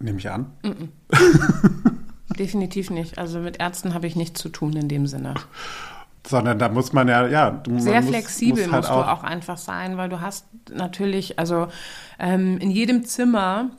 [0.01, 0.47] Nehme ich an.
[2.37, 3.19] Definitiv nicht.
[3.19, 5.35] Also mit Ärzten habe ich nichts zu tun in dem Sinne.
[6.27, 9.23] Sondern da muss man ja, ja, du Sehr muss, flexibel muss halt musst du auch
[9.23, 11.69] einfach sein, weil du hast natürlich, also
[12.19, 13.71] ähm, in jedem Zimmer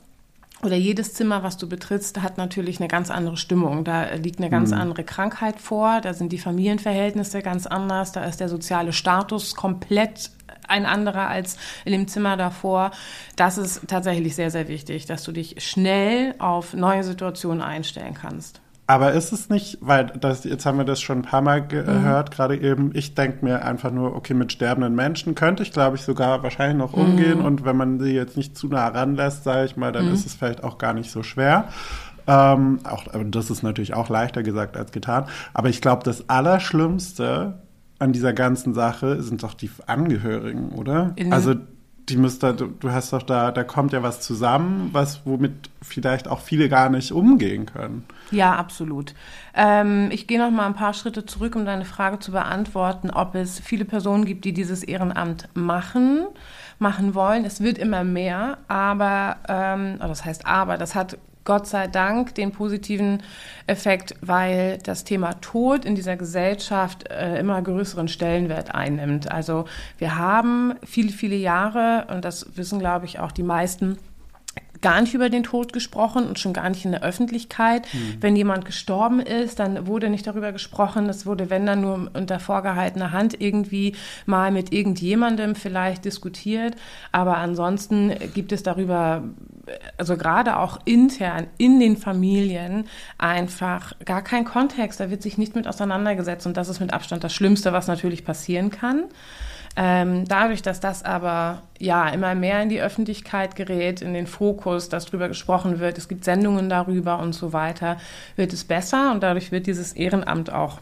[0.62, 3.84] oder jedes Zimmer, was du betrittst, hat natürlich eine ganz andere Stimmung.
[3.84, 4.50] Da liegt eine Mhm.
[4.50, 9.54] ganz andere Krankheit vor, da sind die Familienverhältnisse ganz anders, da ist der soziale Status
[9.54, 10.30] komplett
[10.70, 12.90] ein anderer als in dem Zimmer davor.
[13.36, 18.60] Das ist tatsächlich sehr, sehr wichtig, dass du dich schnell auf neue Situationen einstellen kannst.
[18.86, 21.68] Aber ist es nicht, weil das, jetzt haben wir das schon ein paar Mal Mhm.
[21.68, 25.94] gehört, gerade eben, ich denke mir einfach nur, okay, mit sterbenden Menschen könnte ich, glaube
[25.94, 27.38] ich, sogar wahrscheinlich noch umgehen.
[27.38, 27.44] Mhm.
[27.44, 30.34] Und wenn man sie jetzt nicht zu nah ranlässt, sage ich mal, dann ist es
[30.34, 31.68] vielleicht auch gar nicht so schwer.
[32.26, 35.26] Ähm, auch, aber das ist natürlich auch leichter gesagt als getan.
[35.54, 37.54] Aber ich glaube, das Allerschlimmste
[38.00, 41.12] an dieser ganzen Sache sind doch die Angehörigen, oder?
[41.16, 41.54] In- also
[42.08, 46.26] die müsste, du, du hast doch da, da kommt ja was zusammen, was womit vielleicht
[46.26, 48.04] auch viele gar nicht umgehen können.
[48.32, 49.14] Ja, absolut.
[49.54, 53.36] Ähm, ich gehe noch mal ein paar Schritte zurück, um deine Frage zu beantworten, ob
[53.36, 56.26] es viele Personen gibt, die dieses Ehrenamt machen,
[56.80, 57.44] machen wollen.
[57.44, 61.16] Es wird immer mehr, aber, ähm, oh, das heißt aber, das hat
[61.50, 63.24] Gott sei Dank den positiven
[63.66, 69.32] Effekt, weil das Thema Tod in dieser Gesellschaft äh, immer größeren Stellenwert einnimmt.
[69.32, 69.64] Also
[69.98, 73.98] wir haben viele, viele Jahre, und das wissen, glaube ich, auch die meisten,
[74.80, 77.86] gar nicht über den Tod gesprochen und schon gar nicht in der Öffentlichkeit.
[78.20, 81.08] Wenn jemand gestorben ist, dann wurde nicht darüber gesprochen.
[81.08, 83.94] Es wurde, wenn dann nur unter vorgehaltener Hand irgendwie
[84.26, 86.76] mal mit irgendjemandem vielleicht diskutiert.
[87.12, 89.22] Aber ansonsten gibt es darüber,
[89.96, 92.86] also gerade auch intern in den Familien
[93.18, 95.00] einfach gar keinen Kontext.
[95.00, 98.24] Da wird sich nicht mit auseinandergesetzt und das ist mit Abstand das Schlimmste, was natürlich
[98.24, 99.04] passieren kann.
[99.76, 104.88] Ähm, dadurch, dass das aber ja immer mehr in die Öffentlichkeit gerät, in den Fokus,
[104.88, 107.96] dass darüber gesprochen wird, es gibt Sendungen darüber und so weiter,
[108.34, 110.80] wird es besser und dadurch wird dieses Ehrenamt auch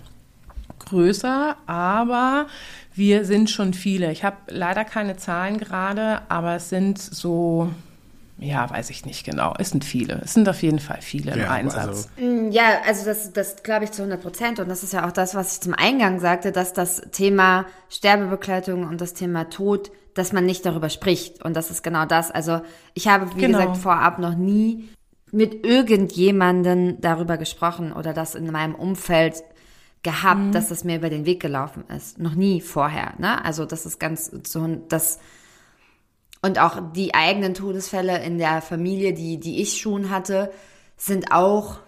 [0.79, 2.47] größer, aber
[2.95, 4.11] wir sind schon viele.
[4.11, 7.71] Ich habe leider keine Zahlen gerade, aber es sind so,
[8.39, 9.53] ja, weiß ich nicht genau.
[9.59, 10.21] Es sind viele.
[10.25, 12.09] Es sind auf jeden Fall viele im Ja, Einsatz.
[12.17, 14.61] also- Ja, also das, das glaube ich zu 100 Prozent.
[14.61, 18.85] Und das ist ja auch das, was ich zum Eingang sagte, dass das Thema Sterbebegleitung
[18.87, 21.45] und das Thema Tod, dass man nicht darüber spricht.
[21.45, 22.31] Und das ist genau das.
[22.31, 22.61] Also
[22.95, 23.59] ich habe, wie Genau.
[23.59, 24.89] gesagt, vorab noch nie
[25.31, 29.43] mit irgendjemanden darüber gesprochen oder das in meinem Umfeld
[30.03, 32.19] gehabt, dass es mir über den Weg gelaufen ist.
[32.19, 33.15] Noch nie vorher.
[33.19, 33.45] Ne?
[33.45, 35.19] Also das ist ganz so, das
[36.43, 40.51] und auch die eigenen Todesfälle in der Familie, die, die ich schon hatte,
[40.97, 41.79] sind auch,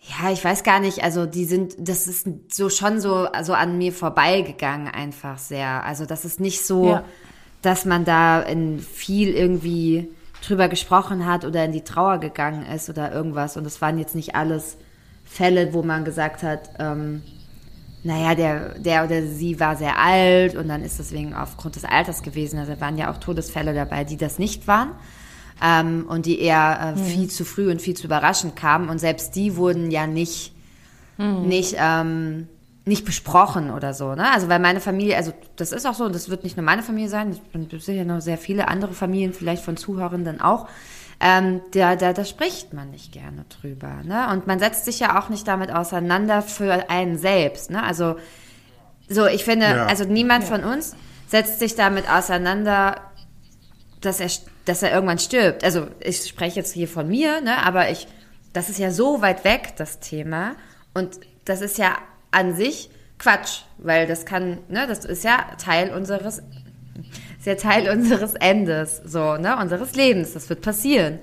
[0.00, 3.78] ja, ich weiß gar nicht, also die sind, das ist so schon so also an
[3.78, 5.84] mir vorbeigegangen einfach sehr.
[5.84, 7.04] Also das ist nicht so, Ja.
[7.62, 10.10] dass man da in viel irgendwie
[10.46, 13.56] drüber gesprochen hat oder in die Trauer gegangen ist oder irgendwas.
[13.56, 14.76] Und es waren jetzt nicht alles
[15.24, 17.22] Fälle, wo man gesagt hat, ähm,
[18.04, 22.22] naja, der, der oder sie war sehr alt und dann ist deswegen aufgrund des Alters
[22.22, 22.58] gewesen.
[22.58, 24.90] Also da waren ja auch Todesfälle dabei, die das nicht waren
[25.62, 28.90] ähm, und die eher äh, viel zu früh und viel zu überraschend kamen.
[28.90, 30.52] Und selbst die wurden ja nicht,
[31.16, 32.46] nicht, ähm,
[32.84, 34.14] nicht besprochen oder so.
[34.14, 34.30] Ne?
[34.30, 36.82] Also weil meine Familie, also das ist auch so, und das wird nicht nur meine
[36.82, 40.68] Familie sein, das sind sicher noch sehr viele andere Familien, vielleicht von Zuhörenden auch.
[41.20, 44.02] Ähm, da, da, da spricht man nicht gerne drüber.
[44.04, 44.28] Ne?
[44.32, 47.70] Und man setzt sich ja auch nicht damit auseinander für einen selbst.
[47.70, 47.82] Ne?
[47.82, 48.16] Also
[49.08, 49.86] so, ich finde, Ja.
[49.86, 50.96] also niemand von uns
[51.28, 53.00] setzt sich damit auseinander,
[54.00, 54.30] dass er,
[54.64, 55.64] dass er irgendwann stirbt.
[55.64, 57.64] Also ich spreche jetzt hier von mir, ne?
[57.64, 58.06] aber ich,
[58.52, 60.56] das ist ja so weit weg, das Thema.
[60.94, 61.96] Und das ist ja
[62.30, 66.42] an sich Quatsch, weil das kann, ne, das ist ja Teil unseres,
[67.44, 70.32] ist ja Teil unseres Endes, so, ne, unseres Lebens.
[70.32, 71.18] Das wird passieren.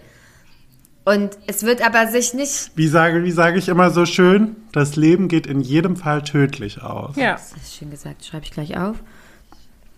[1.04, 4.96] Und es wird aber sich nicht, Wie sage, wie sage ich immer so schön, das
[4.96, 7.16] Leben geht in jedem Fall tödlich aus.
[7.16, 7.34] Ja.
[7.34, 8.98] das ist schön gesagt, schreibe ich gleich auf.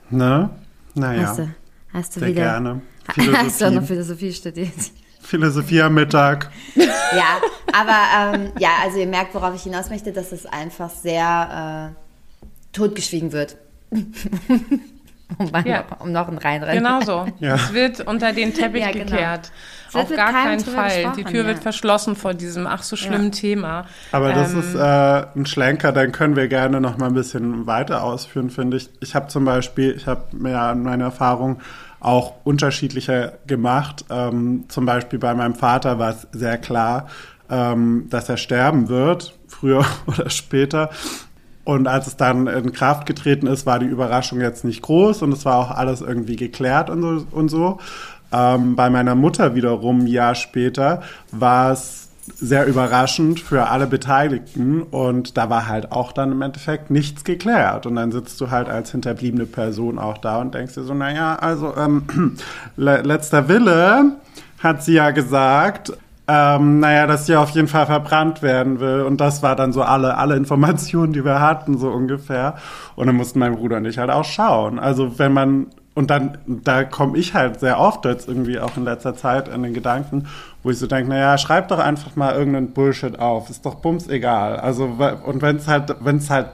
[0.10, 0.50] Ne?
[0.94, 1.56] Naja, Hast du,
[1.92, 2.82] hast du sehr wieder, gerne.
[3.34, 4.92] hast du noch Philosophie, Philosophie studiert?
[5.20, 6.52] Philosophie am Mittag.
[7.16, 7.40] Ja,
[7.72, 12.76] aber ähm, ja, also ihr merkt, worauf ich hinaus möchte, dass es einfach sehr äh,
[12.76, 13.56] totgeschwiegen wird.
[15.38, 15.84] um, mal Ja.
[15.90, 16.84] noch, um noch einen reinrennen.
[16.84, 17.26] Genau so.
[17.40, 17.56] Ja.
[17.56, 19.06] Es wird unter den Teppich Ja, genau.
[19.06, 19.52] gekehrt.
[19.90, 21.14] Es Auf gar keinen Fall.
[21.16, 23.86] Die Tür wird verschlossen vor diesem ach so schlimmen Thema.
[24.12, 24.80] Aber das Ähm, ist äh,
[25.36, 28.90] ein Schlenker, dann können wir gerne noch mal ein bisschen weiter ausführen, finde ich.
[29.02, 31.60] Ich habe zum Beispiel, ich habe mir an meiner Erfahrung
[32.00, 34.06] auch unterschiedlicher gemacht.
[34.10, 37.08] Ähm, zum Beispiel bei meinem Vater war es sehr klar,
[37.50, 40.90] ähm, dass er sterben wird, früher oder später.
[41.66, 45.32] Und als es dann in Kraft getreten ist, war die Überraschung jetzt nicht groß und
[45.32, 47.26] es war auch alles irgendwie geklärt und so.
[47.32, 47.80] Und so.
[48.32, 54.82] Ähm, bei meiner Mutter wiederum ein Jahr später war es sehr überraschend für alle Beteiligten
[54.82, 58.70] und da war halt auch dann im Endeffekt nichts geklärt und dann sitzt du halt
[58.70, 62.38] als hinterbliebene Person auch da und denkst dir so, naja, also ähm,
[62.78, 64.14] le letzter Wille
[64.60, 65.94] hat sie ja gesagt,
[66.28, 69.02] ähm, naja, dass sie auf jeden Fall verbrannt werden will.
[69.02, 72.56] Und das war dann so alle, alle Informationen, die wir hatten, so ungefähr.
[72.96, 74.80] Und dann mussten mein Bruder und ich halt auch schauen.
[74.80, 78.86] Also wenn man, und dann, da komme ich halt sehr oft jetzt irgendwie auch in
[78.86, 80.28] letzter Zeit in den Gedanken,
[80.64, 83.50] wo ich so denke, naja, schreib doch einfach mal irgendeinen Bullshit auf.
[83.50, 84.56] Ist doch bums egal.
[84.56, 84.86] Also,
[85.26, 86.48] und wenn es halt, wenn es halt,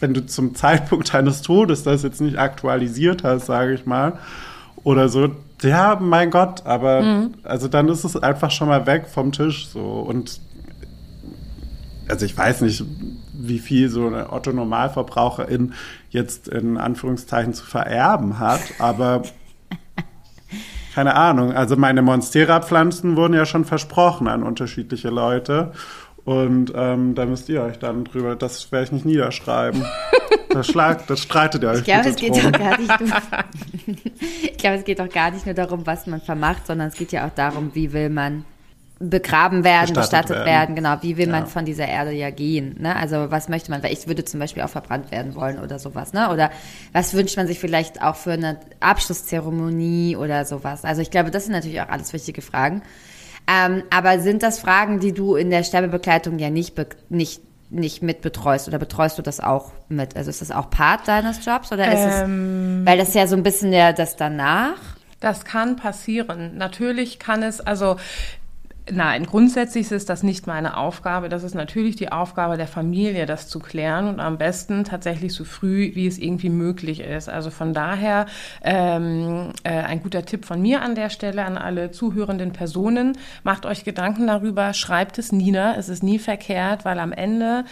[0.00, 4.14] wenn du zum Zeitpunkt deines Todes das jetzt nicht aktualisiert hast, sage ich mal,
[4.82, 5.28] oder so,
[5.62, 7.34] ja, mein Gott, aber mhm.
[7.44, 10.40] also dann ist es einfach schon mal weg vom Tisch so und
[12.08, 12.84] also ich weiß nicht,
[13.32, 15.72] wie viel so eine Otto Normalverbraucherin
[16.10, 19.22] jetzt in Anführungszeichen zu vererben hat, aber
[20.94, 21.52] keine Ahnung.
[21.52, 25.72] Also meine Monstera-Pflanzen wurden ja schon versprochen an unterschiedliche Leute.
[26.24, 29.84] Und ähm, da müsst ihr euch dann drüber, das werde ich nicht niederschreiben.
[30.48, 31.78] Das, schlag, das streitet ihr euch.
[31.78, 33.08] Ich glaube, es geht doch gar nicht nur,
[34.42, 37.10] ich glaube, es geht doch gar nicht nur darum, was man vermacht, sondern es geht
[37.10, 38.44] ja auch darum, wie will man
[39.02, 40.46] begraben werden, bestattet, bestattet werden.
[40.46, 40.74] werden.
[40.76, 40.96] genau.
[41.00, 41.32] Wie will ja.
[41.32, 42.76] man von dieser Erde ja gehen?
[42.78, 42.94] Ne?
[42.94, 43.82] Also was möchte man?
[43.82, 46.30] Weil ich würde zum Beispiel auch verbrannt werden wollen oder sowas, ne?
[46.30, 46.50] Oder
[46.92, 50.84] was wünscht man sich vielleicht auch für eine Abschlusszeremonie oder sowas?
[50.84, 52.82] Also ich glaube, das sind natürlich auch alles wichtige Fragen.
[53.46, 56.74] Ähm, aber sind das Fragen, die du in der Sterbebegleitung ja nicht,
[57.10, 60.14] nicht nicht mit betreust oder betreust du das auch mit?
[60.14, 63.34] Also ist das auch Part deines Jobs oder ist ähm, es, weil das ja so
[63.34, 64.76] ein bisschen der, das danach?
[65.20, 66.56] Das kann passieren.
[66.58, 67.96] Natürlich kann es, also
[68.90, 71.28] Nein, grundsätzlich ist das nicht meine Aufgabe.
[71.28, 75.44] Das ist natürlich die Aufgabe der Familie, das zu klären und am besten tatsächlich so
[75.44, 77.28] früh, wie es irgendwie möglich ist.
[77.28, 78.26] Also von daher
[78.62, 83.16] ähm, äh, ein guter Tipp von mir an der Stelle an alle zuhörenden Personen.
[83.44, 85.76] Macht euch Gedanken darüber, schreibt es nieder.
[85.78, 87.64] Es ist nie verkehrt, weil am Ende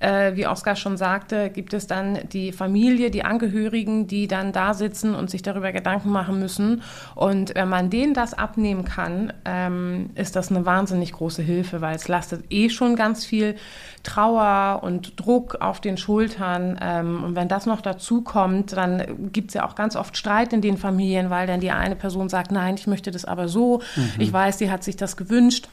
[0.00, 4.74] äh, wie Oskar schon sagte, gibt es dann die Familie, die Angehörigen, die dann da
[4.74, 6.82] sitzen und sich darüber Gedanken machen müssen.
[7.14, 11.96] Und wenn man denen das abnehmen kann, ähm, ist das eine wahnsinnig große Hilfe, weil
[11.96, 13.56] es lastet eh schon ganz viel
[14.02, 16.78] Trauer und Druck auf den Schultern.
[16.80, 20.52] Ähm, und wenn das noch dazu kommt, dann gibt es ja auch ganz oft Streit
[20.52, 23.80] in den Familien, weil dann die eine Person sagt, nein, ich möchte das aber so.
[23.96, 24.12] Mhm.
[24.18, 25.68] Ich weiß, die hat sich das gewünscht.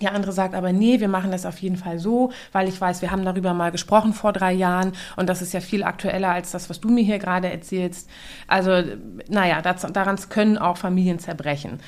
[0.00, 3.00] Die andere sagt aber, nee, wir machen das auf jeden Fall so, weil ich weiß,
[3.00, 6.50] wir haben darüber mal gesprochen vor drei Jahren und das ist ja viel aktueller als
[6.50, 8.08] das, was du mir hier gerade erzählst.
[8.48, 8.82] Also,
[9.28, 11.78] naja, das, daran können auch Familien zerbrechen.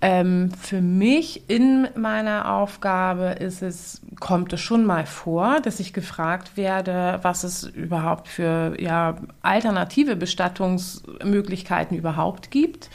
[0.00, 5.92] Ähm, für mich in meiner Aufgabe ist es, kommt es schon mal vor, dass ich
[5.92, 12.90] gefragt werde, was es überhaupt für ja, alternative Bestattungsmöglichkeiten überhaupt gibt.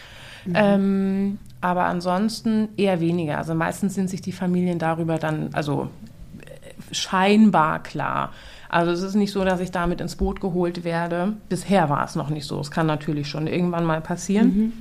[0.45, 0.54] Mhm.
[0.56, 3.38] Ähm, aber ansonsten eher weniger.
[3.38, 5.88] Also meistens sind sich die Familien darüber dann, also
[6.91, 8.34] scheinbar klar.
[8.67, 11.38] Also es ist nicht so, dass ich damit ins Boot geholt werde.
[11.47, 12.60] Bisher war es noch nicht so.
[12.60, 14.73] Es kann natürlich schon irgendwann mal passieren, mhm.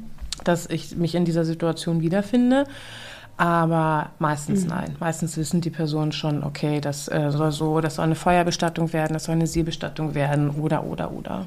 [0.42, 2.64] dass ich mich in dieser Situation wiederfinde.
[3.36, 4.70] Aber meistens mhm.
[4.70, 4.96] nein.
[4.98, 9.12] Meistens wissen die Personen schon, okay, das äh, soll so, das soll eine Feuerbestattung werden,
[9.12, 11.46] das soll eine Seebestattung werden oder oder oder.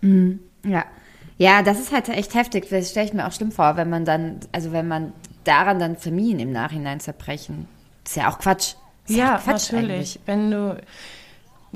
[0.00, 0.40] Mhm.
[0.64, 0.82] Ja.
[1.42, 2.68] Ja, das ist halt echt heftig.
[2.70, 5.96] Das stelle ich mir auch schlimm vor, wenn man dann, also wenn man daran dann
[5.96, 7.66] Familien im Nachhinein zerbrechen.
[8.04, 8.74] Das ist ja auch Quatsch.
[9.08, 9.90] ja, Quatsch natürlich.
[9.90, 10.20] Eigentlich.
[10.26, 10.80] Wenn du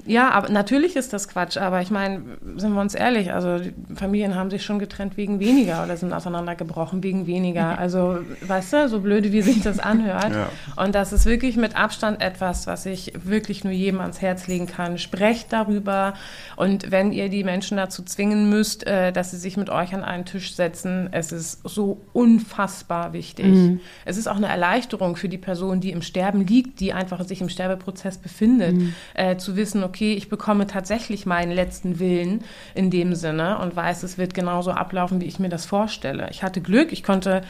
[0.05, 2.23] ja, aber natürlich ist das Quatsch, aber ich meine,
[2.57, 3.59] sind wir uns ehrlich, also
[3.95, 7.77] Familien haben sich schon getrennt wegen weniger oder sind auseinandergebrochen wegen weniger.
[7.87, 10.33] Also, weißt du, so blöde, wie sich das anhört.
[10.33, 10.49] Ja.
[10.83, 14.67] Und das ist wirklich mit Abstand etwas, was ich wirklich nur jedem ans Herz legen
[14.67, 14.99] kann.
[14.99, 16.15] Sprecht darüber
[16.57, 20.03] und wenn ihr die Menschen dazu zwingen müsst, äh, dass sie sich mit euch an
[20.03, 23.47] einen Tisch setzen, es ist so unfassbar wichtig.
[23.47, 23.81] Mhm.
[24.05, 27.41] Es ist auch eine Erleichterung für die Person, die im Sterben liegt, die einfach sich
[27.41, 28.95] im Sterbeprozess befindet, mhm.
[29.15, 32.45] äh, zu wissen, okay, ich bekomme tatsächlich meinen letzten Willen
[32.75, 36.29] in dem Sinne und weiß, es wird genauso ablaufen, wie ich mir das vorstelle.
[36.31, 37.43] Ich hatte Glück, ich konnte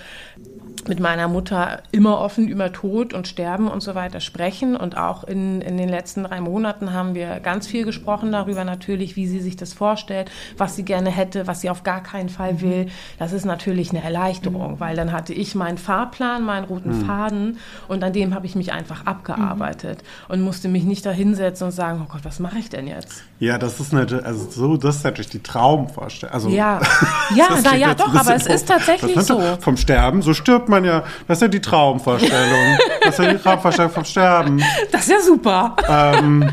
[0.88, 4.76] mit meiner Mutter immer offen über Tod und Sterben und so weiter sprechen.
[4.76, 9.16] Und auch in, in den letzten drei Monaten haben wir ganz viel gesprochen darüber natürlich,
[9.16, 12.54] wie sie sich das vorstellt, was sie gerne hätte, was sie auf gar keinen Fall
[12.54, 12.60] mhm.
[12.60, 12.86] will.
[13.18, 14.80] Das ist natürlich eine Erleichterung, mhm.
[14.80, 17.04] weil dann hatte ich meinen Fahrplan, meinen roten mhm.
[17.06, 17.58] Faden
[17.88, 20.34] und an dem habe ich mich einfach abgearbeitet mhm.
[20.34, 23.24] und musste mich nicht da hinsetzen und sagen, oh Gott, was mache ich denn jetzt?
[23.38, 26.34] Ja, das ist natürlich, also so, das ist natürlich die Traumvorstellung.
[26.34, 26.80] Also, ja,
[27.34, 29.40] ja, na ja, doch, aber es ist tatsächlich so.
[29.60, 32.78] Vom Sterben, so stirbt man ja, das ist ja die Traumvorstellung.
[33.02, 34.62] das ist ja die Traumvorstellung vom Sterben.
[34.92, 35.76] Das ist ja super.
[35.88, 36.50] Ähm,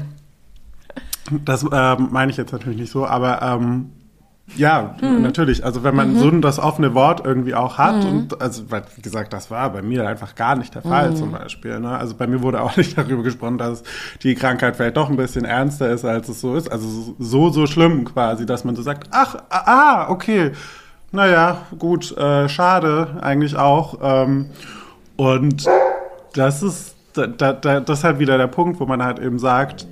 [1.46, 3.92] Das ähm, meine ich jetzt natürlich nicht so, aber ähm,
[4.58, 5.22] ja, Mhm.
[5.22, 5.64] natürlich.
[5.64, 9.32] Also wenn man so das offene Wort irgendwie auch hat und also weil, wie gesagt,
[9.32, 11.16] das war bei mir einfach gar nicht der Fall Mhm.
[11.16, 11.80] zum Beispiel.
[11.80, 11.98] Ne?
[11.98, 13.84] Also bei mir wurde auch nicht darüber gesprochen, dass
[14.22, 16.70] die Krankheit vielleicht doch ein bisschen ernster ist, als es so ist.
[16.70, 20.52] Also so so schlimm quasi, dass man so sagt, ach ah, ah okay,
[21.14, 24.00] naja, gut, äh, schade eigentlich auch.
[24.02, 24.48] Ähm,
[25.16, 25.66] und
[26.34, 29.40] das ist da, da, da, das ist halt wieder der Punkt, wo man halt eben
[29.40, 29.88] sagt,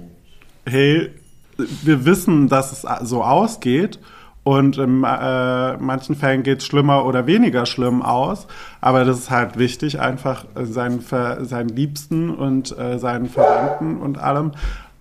[0.68, 1.12] hey,
[1.58, 4.00] wir wissen, dass es so ausgeht
[4.44, 8.48] und in äh, manchen Fällen geht es schlimmer oder weniger schlimm aus,
[8.80, 14.18] aber das ist halt wichtig, einfach äh, seinen, seinen Liebsten und äh, seinen Verwandten und
[14.18, 14.54] allem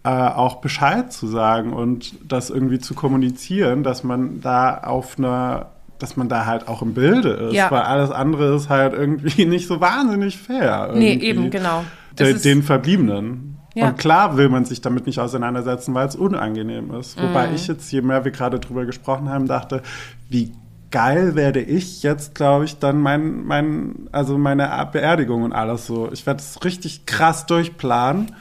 [0.04, 5.66] äh, auch Bescheid zu sagen und das irgendwie zu kommunizieren, dass man da auf einer
[6.02, 7.70] dass man da halt auch im Bilde ist, Ja.
[7.70, 10.90] weil alles andere ist halt irgendwie nicht so wahnsinnig fair.
[10.94, 11.84] Nee, irgendwie eben, genau.
[12.18, 13.46] de, den Verbliebenen.
[13.74, 13.88] Ja.
[13.90, 17.22] Und klar will man sich damit nicht auseinandersetzen, weil es unangenehm ist.
[17.22, 17.54] Wobei Mhm.
[17.54, 19.82] ich jetzt, je mehr wir gerade drüber gesprochen haben, dachte,
[20.28, 20.52] wie
[20.90, 26.10] geil werde ich jetzt, glaube ich, dann mein, mein, also meine Beerdigung und alles so.
[26.12, 28.32] Ich werde es richtig krass durchplanen.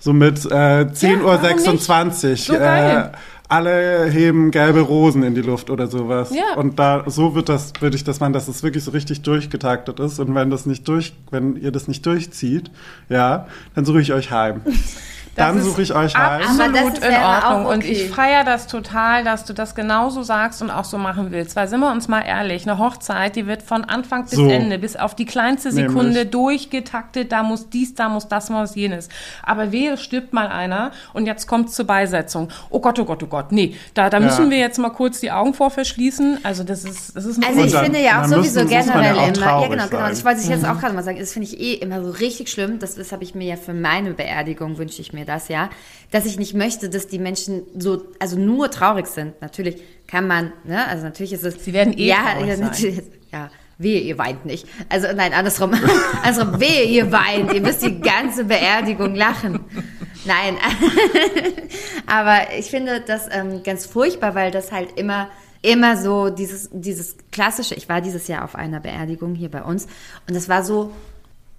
[0.00, 2.36] So mit äh, 10.26 Uhr.
[2.36, 3.12] So geil.
[3.54, 6.34] Alle heben gelbe Rosen in die Luft oder sowas.
[6.34, 6.56] Ja.
[6.56, 10.00] Und da so wird das, würde ich das machen, dass es wirklich so richtig durchgetaktet
[10.00, 10.18] ist.
[10.18, 12.72] Und wenn das nicht durch, wenn ihr das nicht durchzieht,
[13.08, 14.62] ja, dann suche ich euch heim.
[15.36, 17.66] dann suche ich euch das Absolut in ja Ordnung.
[17.66, 17.88] auch Und okay.
[17.92, 21.56] ich feiere das total, dass du das genauso sagst und auch so machen willst.
[21.56, 24.48] Weil sind wir uns mal ehrlich, eine Hochzeit, die wird von Anfang bis So.
[24.48, 26.30] Ende, bis auf die kleinste Sekunde Nämlich.
[26.30, 27.32] durchgetaktet.
[27.32, 29.08] Da muss dies, da muss das, muss jenes.
[29.42, 32.48] Aber wehe, stirbt mal einer und jetzt kommt zur Beisetzung.
[32.70, 33.52] Oh Gott, oh Gott, oh Gott.
[33.52, 36.38] Nee, da, da müssen wir jetzt mal kurz die Augen vor verschließen.
[36.44, 39.04] Also das ist, das ist eine Also ich dann- finde ja auch sowieso müssen- generell
[39.16, 41.32] ja auch immer, ja genau, genau, das wollte ich jetzt auch gerade mal sagen, das
[41.32, 44.12] finde ich eh immer so richtig schlimm, das, das habe ich mir ja für meine
[44.12, 45.70] Beerdigung, wünsche ich mir das ja,
[46.10, 50.52] dass ich nicht möchte, dass die Menschen so, also nur traurig sind, natürlich kann man,
[50.64, 51.64] ne, also natürlich ist es...
[51.64, 52.66] Sie werden eh ja, traurig ja, sein.
[52.66, 54.66] natürlich, ja, wehe, ihr weint nicht.
[54.88, 55.72] Also nein, andersrum,
[56.22, 59.60] andersrum, wehe, ihr weint, ihr müsst die ganze Beerdigung lachen.
[60.24, 60.56] Nein,
[62.06, 65.28] aber ich finde das ähm, ganz furchtbar, weil das halt immer
[65.60, 67.74] immer so dieses dieses klassische.
[67.74, 69.86] Ich war dieses Jahr auf einer Beerdigung hier bei uns
[70.28, 70.92] und das war so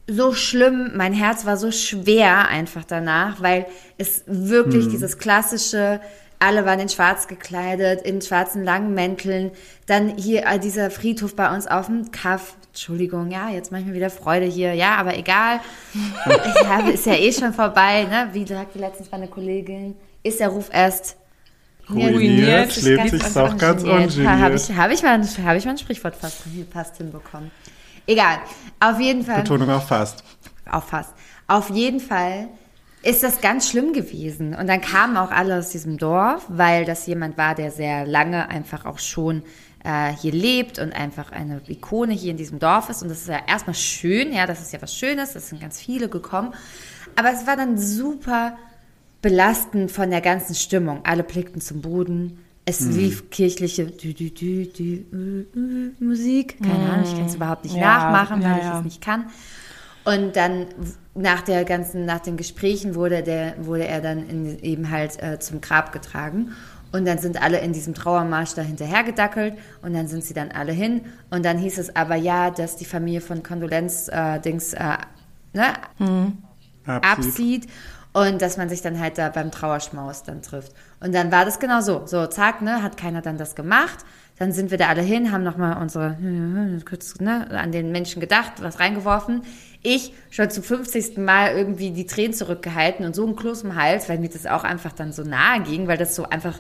[0.08, 0.92] so schlimm.
[0.96, 3.66] Mein Herz war so schwer einfach danach, weil
[3.98, 6.00] es wirklich dieses klassische
[6.40, 9.52] alle waren in schwarz gekleidet, in schwarzen langen Mänteln.
[9.86, 12.56] Dann hier äh, dieser Friedhof bei uns auf dem Kaff.
[12.68, 14.74] Entschuldigung, ja, jetzt mache ich mir wieder Freude hier.
[14.74, 15.62] Ja, aber egal.
[16.64, 18.30] ja, ist ja eh schon vorbei, ne?
[18.34, 21.18] Wie sagte letztens meine Kollegin, ist der Ruf erst
[21.90, 24.28] Ruiniert, lebt sich auch ganz ungeniert.
[24.28, 27.52] Ha, Habe ich, hab ich, mal, hab ich mal ein Sprichwort fast, fast hinbekommen.
[28.08, 28.40] Egal,
[28.80, 29.42] auf jeden Fall.
[29.42, 30.24] Betonung auch fast.
[30.70, 31.14] Auch fast.
[31.48, 32.50] Auf jeden Fall
[33.04, 34.56] ist das ganz schlimm gewesen.
[34.56, 38.50] Und dann kamen auch alle aus diesem Dorf, weil das jemand war, der sehr lange
[38.50, 39.44] einfach auch schon
[39.84, 43.04] äh, hier lebt und einfach eine Ikone hier in diesem Dorf ist.
[43.04, 45.80] Und das ist ja erstmal schön, ja, das ist ja was Schönes, es sind ganz
[45.80, 46.54] viele gekommen.
[47.16, 48.58] Aber es war dann super
[49.22, 51.02] belastend von der ganzen Stimmung.
[51.04, 52.45] Alle blickten zum Boden.
[52.68, 55.06] Es lief kirchliche dü, dü, dü,
[56.00, 56.62] Musik.
[56.62, 58.78] Keine Ahnung, ich kann es überhaupt nicht Ja, nachmachen, weil ja, ich ja.
[58.80, 59.26] es nicht kann.
[60.04, 60.68] Und dann
[61.14, 65.40] nach der ganzen, nach den Gesprächen wurde der, wurde er dann in, eben halt äh,
[65.40, 66.54] zum Grab getragen.
[66.92, 70.52] Und dann sind alle in diesem Trauermarsch da hinterher gedackelt und dann sind sie dann
[70.52, 71.02] alle hin.
[71.30, 74.98] Und dann hieß es aber ja, dass die Familie von Kondolenz äh, Dings äh,
[75.54, 75.74] ne,
[76.86, 77.68] absieht
[78.16, 80.72] und dass man sich dann halt da beim Trauerschmaus dann trifft.
[81.02, 82.04] Und dann war das genau so.
[82.06, 84.06] So, zack, ne, hat keiner dann das gemacht.
[84.40, 86.16] Dann sind wir da alle hin, haben nochmal unsere,
[86.88, 89.42] kurz, ne, an den Menschen gedacht, was reingeworfen.
[89.82, 91.18] Ich schon zum 50.
[91.18, 94.64] Mal irgendwie die Tränen zurückgehalten und so ein Kloß im Hals, weil mir das auch
[94.64, 96.58] einfach dann so nahe ging, weil das so einfach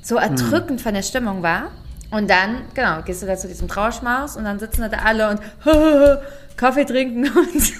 [0.00, 1.72] so erdrückend von der Stimmung war.
[2.12, 5.40] Und dann, genau, gehst du da zu diesem Trauerschmaus und dann sitzen da alle und
[6.56, 7.72] Kaffee trinken und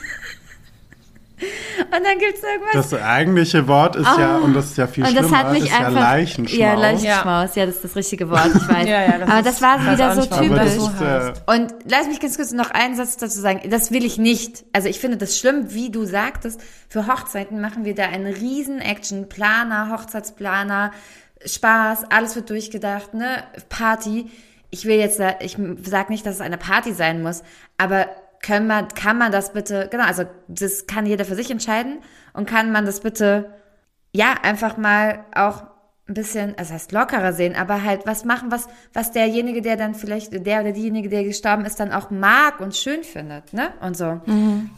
[1.85, 2.91] Und dann gibt's irgendwas.
[2.91, 5.65] Das eigentliche Wort ist ja, und das ist ja viel und schlimmer, das hat mich
[5.65, 6.01] ist ja einfach.
[6.01, 6.59] Leichenschmaus.
[6.59, 7.67] Ja, Leichenschmaus, ja.
[7.67, 8.87] das ist das richtige Wort, ich weiß.
[8.89, 10.77] Ja, ja, das Aber das war wieder so typisch.
[10.77, 13.61] ist, äh, Und lass mich ganz kurz noch einen Satz dazu sagen.
[13.71, 14.65] Das will ich nicht.
[14.73, 16.61] Also ich finde das schlimm, wie du sagtest.
[16.89, 19.29] Für Hochzeiten machen wir da einen riesen Action.
[19.29, 20.93] Planer, Hochzeitsplaner,
[21.45, 23.45] Spaß, alles wird durchgedacht, ne?
[23.69, 24.31] Party.
[24.71, 27.43] Ich will jetzt, da- ich sag nicht, dass es eine Party sein muss,
[27.79, 28.07] aber
[28.45, 32.01] können man, kann man das bitte, genau, also das kann jeder für sich entscheiden
[32.35, 33.51] und kann man das bitte,
[34.13, 35.63] ja, einfach mal auch
[36.07, 39.77] ein bisschen, also das heißt lockerer sehen, aber halt was machen, was, was derjenige, der
[39.77, 43.71] dann vielleicht, der oder diejenige, der gestorben ist, dann auch mag und schön findet, ne?
[43.81, 44.21] Und so.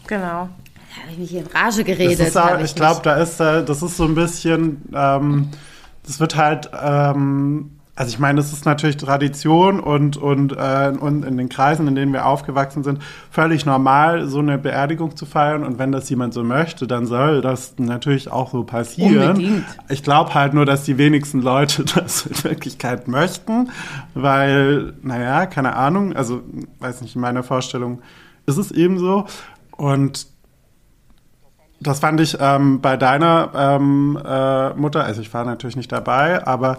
[0.06, 0.48] Genau.
[0.96, 2.20] Da habe ich mich hier in Rage geredet.
[2.20, 5.50] Das ist auch, hab ich glaube, da ist, äh, das ist so ein bisschen, ähm,
[6.04, 11.24] das wird halt, ähm, also ich meine, es ist natürlich Tradition und, und, äh, und
[11.24, 15.64] in den Kreisen, in denen wir aufgewachsen sind, völlig normal, so eine Beerdigung zu feiern.
[15.64, 19.36] Und wenn das jemand so möchte, dann soll das natürlich auch so passieren.
[19.36, 19.64] Unbedingt.
[19.88, 23.70] Ich glaube halt nur, dass die wenigsten Leute das in Wirklichkeit möchten,
[24.12, 26.42] weil, naja, keine Ahnung, also
[26.80, 28.02] weiß nicht, in meiner Vorstellung
[28.44, 29.24] ist es eben so.
[29.70, 30.26] Und
[31.80, 36.46] das fand ich ähm, bei deiner ähm, äh, Mutter, also ich war natürlich nicht dabei,
[36.46, 36.78] aber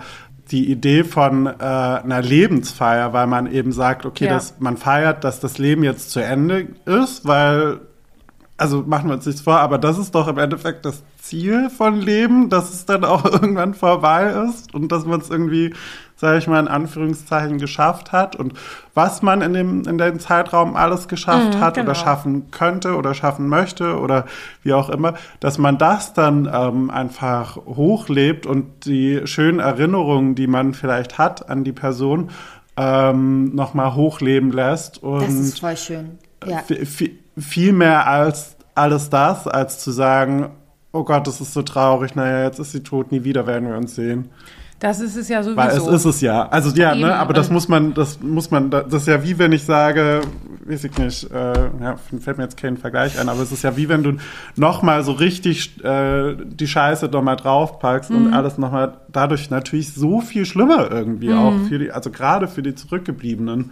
[0.51, 4.33] die Idee von äh, einer Lebensfeier, weil man eben sagt, okay, Ja.
[4.33, 7.79] dass man feiert, dass das Leben jetzt zu Ende ist, weil,
[8.57, 11.99] also machen wir uns nichts vor, aber das ist doch im Endeffekt das Ziel von
[12.01, 15.73] Leben, dass es dann auch irgendwann vorbei ist und dass man es irgendwie,
[16.17, 18.53] sage ich mal, in Anführungszeichen geschafft hat und
[18.93, 21.85] was man in dem, in dem Zeitraum alles geschafft hat genau.
[21.91, 24.25] oder schaffen könnte oder schaffen möchte oder
[24.63, 30.47] wie auch immer, dass man das dann ähm, einfach hochlebt und die schönen Erinnerungen, die
[30.47, 32.31] man vielleicht hat an die Person,
[32.75, 35.01] ähm, nochmal hochleben lässt.
[35.01, 36.17] Und Das ist voll schön.
[36.45, 36.59] Ja.
[36.67, 40.49] vi- vi- viel mehr als alles das, als zu sagen,
[40.91, 43.77] oh Gott, das ist so traurig, naja, jetzt ist sie tot, nie wieder werden wir
[43.77, 44.29] uns sehen.
[44.79, 45.57] Das ist es ja sowieso.
[45.57, 46.47] Weil es ist es ja.
[46.49, 49.39] Also ja, Eben, ne, aber das muss man, das muss man, das ist ja wie
[49.39, 50.21] wenn ich sage,
[50.65, 53.75] weiß ich nicht, äh, ja, fällt mir jetzt kein Vergleich ein, aber es ist ja
[53.75, 54.13] wie wenn du
[54.55, 58.17] nochmal so richtig äh, die Scheiße nochmal draufpackst Mhm.
[58.17, 61.37] und alles nochmal dadurch natürlich so viel schlimmer irgendwie Mhm.
[61.39, 63.71] auch für die, also gerade für die Zurückgebliebenen.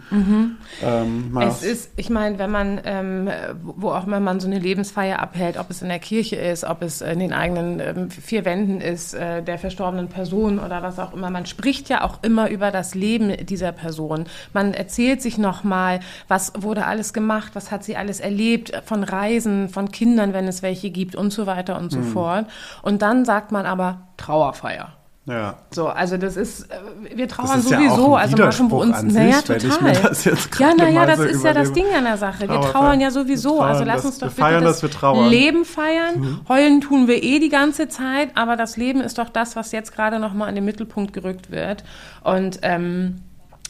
[0.82, 3.28] Ähm, Es ist, ich meine, wenn man, ähm,
[3.62, 6.82] wo auch immer man so eine Lebensfeier abhält, ob es in der Kirche ist, ob
[6.82, 11.12] es in den eigenen ähm, vier Wänden ist, äh, der verstorbenen Person oder was auch
[11.12, 14.24] immer, man spricht ja auch immer über das Leben dieser Person.
[14.52, 19.68] Man erzählt sich nochmal, was wurde alles gemacht, was hat sie alles erlebt, von Reisen,
[19.68, 22.12] von Kindern, wenn es welche gibt und so weiter und so Mhm.
[22.12, 22.46] fort.
[22.82, 24.95] Und dann sagt man aber Trauerfeier.
[25.26, 25.56] Ja.
[25.70, 28.96] So, also das ist, äh, wir trauern ist ja sowieso, ein also machen wir uns,
[28.96, 29.82] an naja, total.
[29.82, 31.72] mir das jetzt ja, naja, das so ist ja das.
[31.72, 32.48] Ding an der Sache.
[32.48, 35.28] Wir trauern ja sowieso, trauern, also lass uns doch feiern, das dass wir trauern.
[35.28, 36.40] Leben feiern.
[36.48, 39.94] Heulen tun wir eh die ganze Zeit, aber das Leben ist doch das, was jetzt
[39.94, 41.82] gerade noch mal in den Mittelpunkt gerückt wird
[42.22, 43.22] und ähm,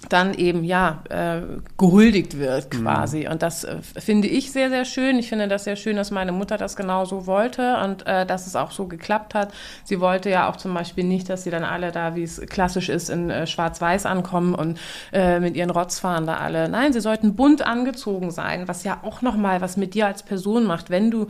[0.09, 1.43] dann eben ja äh,
[1.77, 3.29] gehuldigt wird quasi.
[3.29, 5.19] Und das äh, finde ich sehr sehr schön.
[5.19, 8.57] Ich finde das sehr schön dass meine Mutter das genauso wollte und äh, dass es
[8.57, 9.53] auch so geklappt hat.
[9.85, 12.89] Sie wollte ja auch zum Beispiel nicht dass sie dann alle da wie es klassisch
[12.89, 14.79] ist in äh, Schwarz-Weiß ankommen und
[15.13, 16.69] äh, mit ihren Rotzfahren da alle.
[16.69, 20.23] Nein sie sollten bunt angezogen sein was ja auch noch mal was mit dir als
[20.23, 20.91] Person macht.
[20.91, 21.27] Wenn du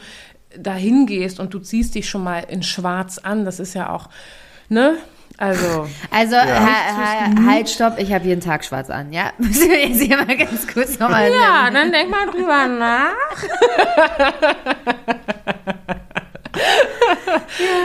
[0.58, 4.08] dahin gehst und du ziehst dich schon mal in Schwarz an das ist ja auch
[4.68, 4.96] ne
[5.38, 9.32] also Also, ha, ha, halt, stopp, ich habe jeden Tag schwarz an, ja?
[9.38, 11.30] Müssen wir jetzt hier mal ganz kurz nochmal...
[11.30, 13.16] Ja, dann denk mal drüber nach.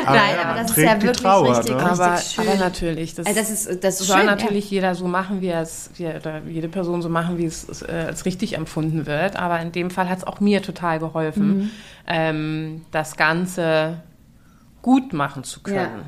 [0.06, 1.78] Aber Nein, ja, aber das ist ja wirklich Trauer, richtig, ne?
[1.78, 2.48] richtig Aber, schön.
[2.48, 5.48] aber natürlich, das, Also das ist, das ist soll schön, natürlich jeder so machen, wie
[5.48, 9.06] er es, wie er, oder jede Person so machen, wie es äh, als richtig empfunden
[9.06, 9.36] wird.
[9.36, 11.70] Aber in dem Fall hat es auch mir total geholfen, Mhm.
[12.08, 14.02] ähm, das Ganze
[14.82, 16.06] gut machen zu können.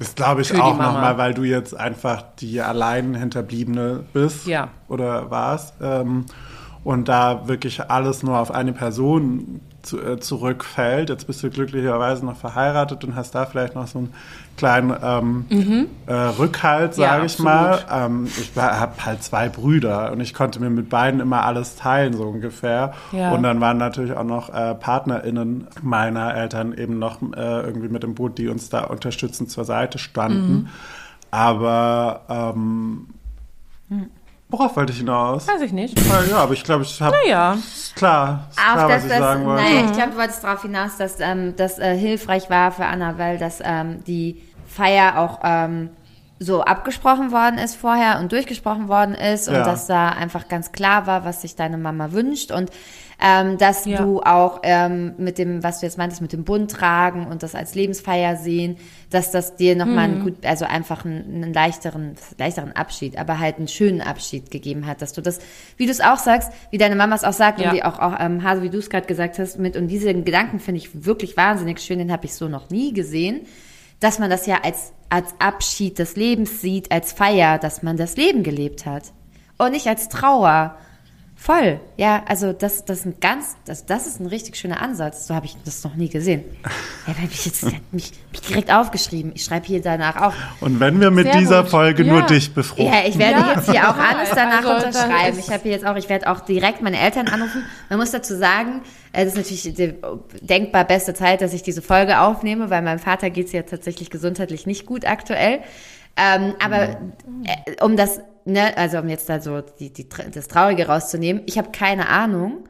[0.00, 4.68] Das glaube ich auch nochmal, weil du jetzt einfach die allein Hinterbliebene bist Ja.
[4.88, 6.24] oder warst ähm,
[6.84, 11.08] und da wirklich alles nur auf eine Person zu, äh, zurückfällt.
[11.08, 14.14] Jetzt bist du glücklicherweise noch verheiratet und hast da vielleicht noch so einen
[14.56, 17.02] kleinen ähm, äh, Rückhalt, Mhm.
[17.02, 17.78] Ja, sage ich mal.
[17.90, 22.14] Ähm, ich habe halt zwei Brüder und ich konnte mir mit beiden immer alles teilen,
[22.14, 22.92] so ungefähr.
[23.12, 23.32] Ja.
[23.32, 28.04] Und dann waren natürlich auch noch äh, PartnerInnen meiner Eltern eben noch äh, irgendwie mit
[28.04, 30.52] im Boot, die uns da unterstützend zur Seite standen.
[30.52, 30.68] Mhm.
[31.30, 33.06] Aber ähm,
[34.50, 35.46] worauf wollte ich hinaus?
[35.48, 35.98] Weiß ich nicht.
[36.30, 37.56] Ja, aber ich glaube, ich habe Naja,
[37.94, 39.62] klar, ist klar, Auf was ich das, sagen wollte.
[39.62, 43.18] nein, ich glaube, du wolltest darauf hinaus, dass ähm, das äh, hilfreich war für Anna,
[43.18, 45.90] weil das ähm, die Feier auch ähm,
[46.38, 49.62] so abgesprochen worden ist vorher und durchgesprochen worden ist und Ja.
[49.62, 52.70] dass da einfach ganz klar war, was sich deine Mama wünscht und
[53.22, 54.02] ähm, dass Ja.
[54.02, 57.54] du auch ähm, mit dem, was du jetzt meintest, mit dem Bund tragen und das
[57.54, 58.76] als Lebensfeier sehen,
[59.10, 60.14] dass das dir nochmal Mhm.
[60.14, 64.86] einen gut, also einfach einen, einen leichteren, leichteren Abschied, aber halt einen schönen Abschied gegeben
[64.86, 65.38] hat, dass du das,
[65.76, 67.70] wie du es auch sagst, wie deine Mama es auch sagt Ja.
[67.70, 70.24] und wie auch, auch ähm, Hase, wie du es gerade gesagt hast, mit und diesen
[70.24, 73.42] Gedanken finde ich wirklich wahnsinnig schön, den habe ich so noch nie gesehen,
[74.00, 78.16] dass man das ja als, als Abschied des Lebens sieht, als Feier, dass man das
[78.16, 79.12] Leben gelebt hat
[79.58, 80.76] und nicht als Trauer.
[81.42, 85.26] Voll, ja, also das, das ist ein ganz, das, das ist ein richtig schöner Ansatz.
[85.26, 86.44] So habe ich das noch nie gesehen.
[87.06, 89.32] Ja, weil ich jetzt mich, mich direkt aufgeschrieben.
[89.34, 90.34] Ich schreibe hier danach auf.
[90.60, 91.70] Und wenn wir mit Sehr dieser gut.
[91.70, 92.12] Folge Ja.
[92.12, 92.84] nur dich befruchten.
[92.86, 95.38] Ja, ich werde Ja, jetzt hier auch alles danach Also, unterschreiben.
[95.38, 97.64] Ich habe hier jetzt auch, ich werde auch direkt meine Eltern anrufen.
[97.88, 98.82] Man muss dazu sagen,
[99.12, 99.94] äh, das ist natürlich die
[100.46, 104.66] denkbar beste Zeit, dass ich diese Folge aufnehme, weil meinem Vater geht's ja tatsächlich gesundheitlich
[104.66, 105.60] nicht gut aktuell.
[106.16, 106.82] Ähm, aber
[107.44, 108.20] äh, um das,
[108.52, 112.64] ne, also um jetzt da so die, die, das Traurige rauszunehmen, ich habe keine Ahnung,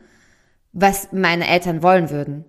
[0.73, 2.45] was meine Eltern wollen würden.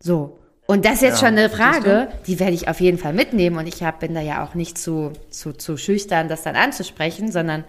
[0.00, 0.38] So.
[0.66, 3.58] Und das ist jetzt Ja, schon eine Frage, die werde ich auf jeden Fall mitnehmen.
[3.58, 7.30] Und ich hab, bin da ja auch nicht zu, zu, zu schüchtern, das dann anzusprechen,
[7.30, 7.64] sondern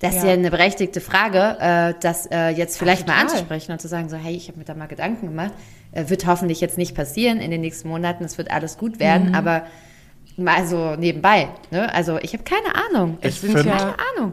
[0.00, 0.30] das ist Ja.
[0.30, 3.28] ja eine berechtigte Frage, äh, das äh, jetzt vielleicht mal total.
[3.28, 5.52] anzusprechen und zu sagen, so, hey, ich habe mir da mal Gedanken gemacht.
[5.92, 9.28] Äh, wird hoffentlich jetzt nicht passieren in den nächsten Monaten, es wird alles gut werden,
[9.28, 9.34] Mhm.
[9.36, 9.62] aber
[10.36, 11.48] mal so nebenbei.
[11.70, 11.92] Ne?
[11.94, 13.18] Also ich habe keine Ahnung.
[13.22, 14.32] Ich sind finde, ja- keine Ahnung.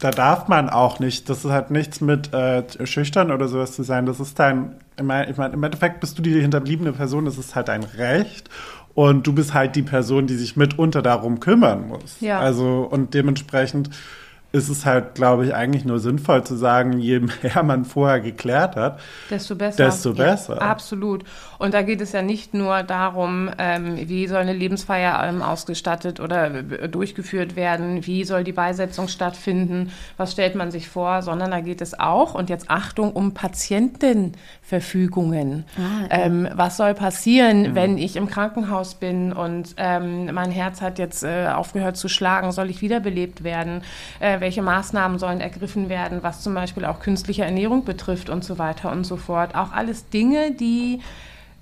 [0.00, 1.28] da darf man auch nicht.
[1.28, 4.06] Das hat nichts mit äh, schüchtern oder sowas zu sein.
[4.06, 7.38] Das ist dein, ich meine, ich mein, im Endeffekt bist du die hinterbliebene Person, das
[7.38, 8.48] ist halt dein Recht.
[8.94, 12.16] Und du bist halt die Person, die sich mitunter darum kümmern muss.
[12.20, 12.40] Ja.
[12.40, 13.90] Also, und dementsprechend
[14.50, 18.74] ist es halt, glaube ich, eigentlich nur sinnvoll zu sagen, je mehr man vorher geklärt
[18.76, 18.98] hat,
[19.30, 19.84] Desto besser.
[19.84, 20.60] desto besser.
[20.60, 21.22] Absolut.
[21.58, 26.20] Und da geht es ja nicht nur darum, ähm, wie soll eine Lebensfeier ähm, ausgestattet
[26.20, 31.50] oder äh, durchgeführt werden, wie soll die Beisetzung stattfinden, was stellt man sich vor, sondern
[31.50, 35.64] da geht es auch, und jetzt Achtung, um Patientenverfügungen.
[36.10, 41.24] ähm, was soll passieren, wenn ich im Krankenhaus bin und ähm, mein Herz hat jetzt
[41.24, 43.82] äh, aufgehört zu schlagen, soll ich wiederbelebt werden?
[44.20, 48.58] Äh, welche Maßnahmen sollen ergriffen werden, was zum Beispiel auch künstliche Ernährung betrifft und so
[48.58, 49.56] weiter und so fort.
[49.56, 51.00] Auch alles Dinge, die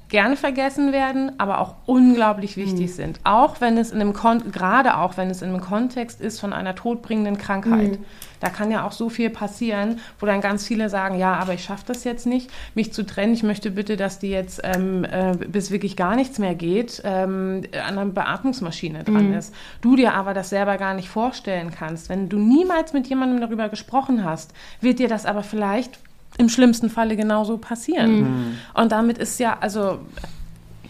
[0.09, 3.19] gerne vergessen werden, aber auch unglaublich wichtig sind.
[3.25, 6.53] Auch wenn es in einem Kon gerade auch wenn es in einem Kontext ist von
[6.53, 7.99] einer todbringenden Krankheit.
[8.39, 11.65] Da kann ja auch so viel passieren, wo dann ganz viele sagen, ja, aber ich
[11.65, 13.33] schaffe das jetzt nicht, mich zu trennen.
[13.33, 17.63] Ich möchte bitte, dass die jetzt ähm, äh, bis wirklich gar nichts mehr geht, ähm,
[17.73, 19.55] an einer Beatmungsmaschine dran ist.
[19.81, 22.09] Du dir aber das selber gar nicht vorstellen kannst.
[22.09, 25.99] Wenn du niemals mit jemandem darüber gesprochen hast, wird dir das aber vielleicht
[26.39, 28.59] im schlimmsten Falle genauso passieren.
[28.75, 30.01] Und damit ist ja, also,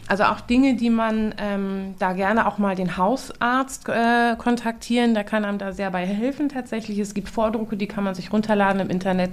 [0.09, 5.24] also auch Dinge, die man ähm, da gerne auch mal den Hausarzt äh, kontaktieren, der
[5.24, 6.99] kann einem da sehr bei helfen tatsächlich.
[6.99, 9.32] Es gibt Vordrucke, die kann man sich runterladen im Internet,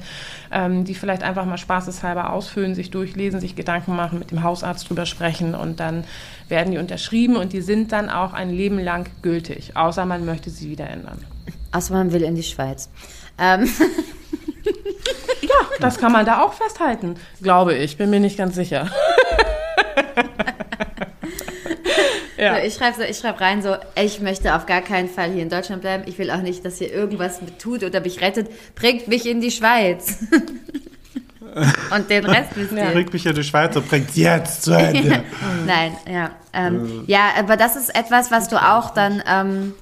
[0.52, 4.90] ähm, die vielleicht einfach mal spaßeshalber ausfüllen, sich durchlesen, sich Gedanken machen, mit dem Hausarzt
[4.90, 6.06] drüber sprechen und dann
[6.48, 10.50] werden die unterschrieben und die sind dann auch ein Leben lang gültig, außer man möchte
[10.50, 11.20] sie wieder ändern.
[11.72, 12.90] Außer man will in die Schweiz.
[13.38, 13.68] Ähm,
[15.84, 17.98] das kann man da auch festhalten, glaube ich.
[17.98, 18.88] Bin mir nicht ganz sicher.
[22.38, 22.56] ja.
[22.56, 25.44] So, ich schreibe so, ich schreib rein so, ich möchte auf gar keinen Fall hier
[25.44, 26.04] in Deutschland bleiben.
[26.08, 28.50] Ich will auch nicht, dass hier irgendwas mit tut oder mich rettet.
[28.76, 30.20] Bringt mich in die Schweiz.
[31.96, 32.86] Und den Rest wisst ihr.
[32.86, 35.24] Bringt mich in die Schweiz und bringt jetzt zu Ende.
[35.68, 36.32] Nein, ja.
[36.52, 39.74] Ähm, ja, aber das ist etwas, was du auch dann ähm,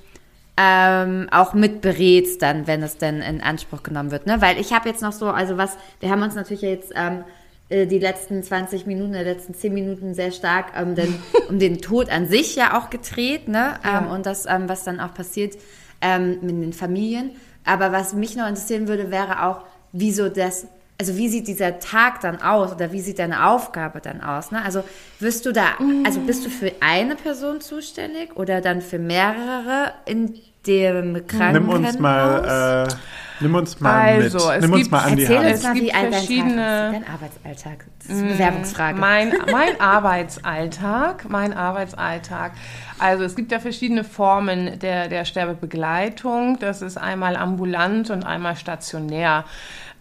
[0.62, 4.28] ähm, auch mit berätst, dann, wenn es denn in Anspruch genommen wird.
[4.28, 4.41] Ne?
[4.41, 7.24] Weil ich habe jetzt noch so, also was, wir haben uns natürlich jetzt ähm,
[7.70, 11.16] äh, die letzten 20 Minuten, die letzten 10 Minuten sehr stark ähm, den,
[11.49, 13.80] um den Tod an sich ja auch gedreht, ne?
[13.84, 15.57] Ähm, und das, ähm, was dann auch passiert
[16.01, 17.32] ähm, mit den Familien.
[17.66, 20.68] Aber was mich noch interessieren würde, wäre auch, wieso das
[21.02, 24.52] also wie sieht dieser Tag dann aus oder wie sieht deine Aufgabe dann aus?
[24.52, 24.62] Ne?
[24.64, 24.84] Also
[25.20, 25.64] wirst du da,
[26.06, 30.36] also bist du für eine Person zuständig oder dann für mehrere in
[30.68, 31.54] dem Krankenhaus?
[31.80, 32.93] Nimm uns mal, äh,
[33.39, 34.56] nimm uns mal Also, mit.
[34.58, 35.47] es Nimm uns gibt- mal an die Erzähl Hand.
[35.47, 37.86] uns Es mal, wie all dein Tag ist, dein Arbeitsalltag.
[37.97, 38.99] Das ist eine Bewerbungsfrage.
[38.99, 42.52] Mein, mein Arbeitsalltag, mein Arbeitsalltag.
[42.99, 46.60] Also es gibt ja verschiedene Formen der, der Sterbebegleitung.
[46.60, 49.45] Das ist einmal ambulant und einmal stationär.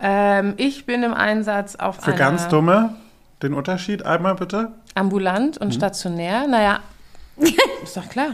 [0.01, 2.95] Ähm, ich bin im Einsatz auf Für einer ganz dumme,
[3.43, 4.73] den Unterschied einmal bitte.
[4.95, 5.67] ambulant Mhm.
[5.67, 6.47] und stationär.
[6.47, 6.81] Naja,
[7.83, 8.31] ist doch klar.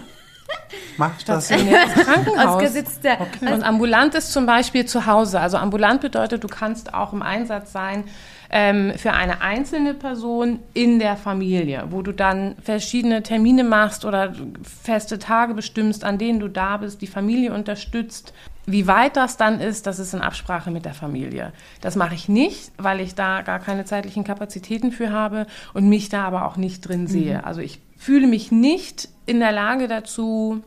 [0.97, 1.47] Mach das.
[1.47, 2.47] Stationäres Krankenhaus.
[2.55, 3.19] Ausgesetzter.
[3.41, 5.41] Und ambulant ist zum Beispiel zu Hause.
[5.41, 8.05] Also ambulant bedeutet, du kannst auch im Einsatz sein
[8.49, 14.33] ähm, für eine einzelne Person in der Familie, wo du dann verschiedene Termine machst oder
[14.63, 18.33] feste Tage bestimmst, an denen du da bist, die Familie unterstützt.
[18.67, 21.53] Wie weit das dann ist, das ist in Absprache mit der Familie.
[21.81, 26.09] Das mache ich nicht, weil ich da gar keine zeitlichen Kapazitäten für habe und mich
[26.09, 27.45] da aber auch nicht drin sehe.
[27.45, 30.63] Also ich fühle mich nicht in der Lage dazu,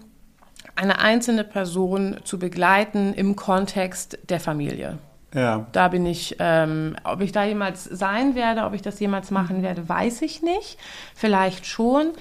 [0.75, 4.97] eine einzelne Person zu begleiten im Kontext der Familie.
[5.33, 5.67] Ja.
[5.73, 9.61] Da bin ich, ähm, ob ich da jemals sein werde, ob ich das jemals machen
[9.61, 10.77] werde, weiß ich nicht.
[11.13, 12.13] Vielleicht schon.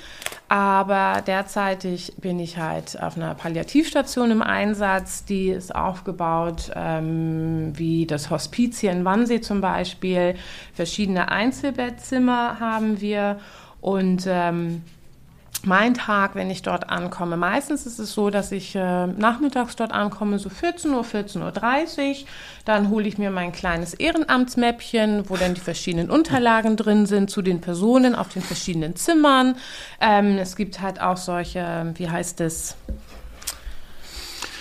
[0.48, 5.24] Aber derzeitig bin ich halt auf einer Palliativstation im Einsatz.
[5.24, 10.34] Die ist aufgebaut ähm, wie das Hospiz hier in Wannsee zum Beispiel.
[10.74, 13.38] Verschiedene Einzelbettzimmer haben wir.
[13.80, 14.82] Und ähm,
[15.64, 17.36] mein Tag, wenn ich dort ankomme.
[17.36, 22.16] Meistens ist es so, dass ich äh, nachmittags dort ankomme, so 14 Uhr, 14.30 Uhr.
[22.64, 27.42] Dann hole ich mir mein kleines Ehrenamtsmäppchen, wo dann die verschiedenen Unterlagen drin sind zu
[27.42, 29.56] den Personen auf den verschiedenen Zimmern.
[30.00, 32.76] Ähm, es gibt halt auch solche, wie heißt es?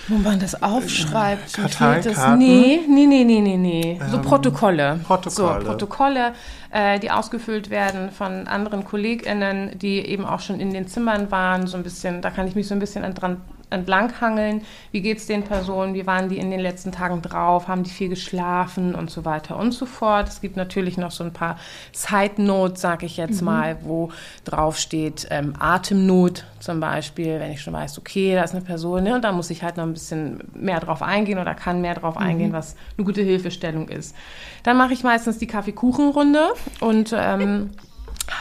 [0.07, 1.57] Wo man das aufschreibt.
[1.57, 3.99] wie viel das, nee, nee, nee, nee, nee, nee.
[4.09, 4.99] So Protokolle.
[5.03, 5.61] Protokolle.
[5.61, 6.33] So, Protokolle,
[6.71, 11.67] äh, die ausgefüllt werden von anderen KollegInnen, die eben auch schon in den Zimmern waren.
[11.67, 14.61] So ein bisschen, da kann ich mich so ein bisschen dran entlanghangeln.
[14.91, 15.93] Wie geht es den Personen?
[15.93, 17.68] Wie waren die in den letzten Tagen drauf?
[17.68, 20.28] Haben die viel geschlafen und so weiter und so fort?
[20.28, 21.57] Es gibt natürlich noch so ein paar
[21.91, 24.11] Side Notes, sage ich jetzt mal, wo
[24.45, 29.03] drauf steht ähm, Atemnot zum Beispiel, wenn ich schon weiß, okay, da ist eine Person,
[29.03, 31.95] ne, und da muss ich halt noch ein bisschen mehr drauf eingehen oder kann mehr
[31.95, 34.15] drauf eingehen, was eine gute Hilfestellung ist.
[34.63, 36.49] Dann mache ich meistens die Kaffeekuchenrunde
[36.80, 37.72] und ähm,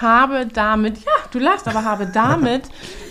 [0.01, 2.62] habe damit, ja, du lachst, aber habe damit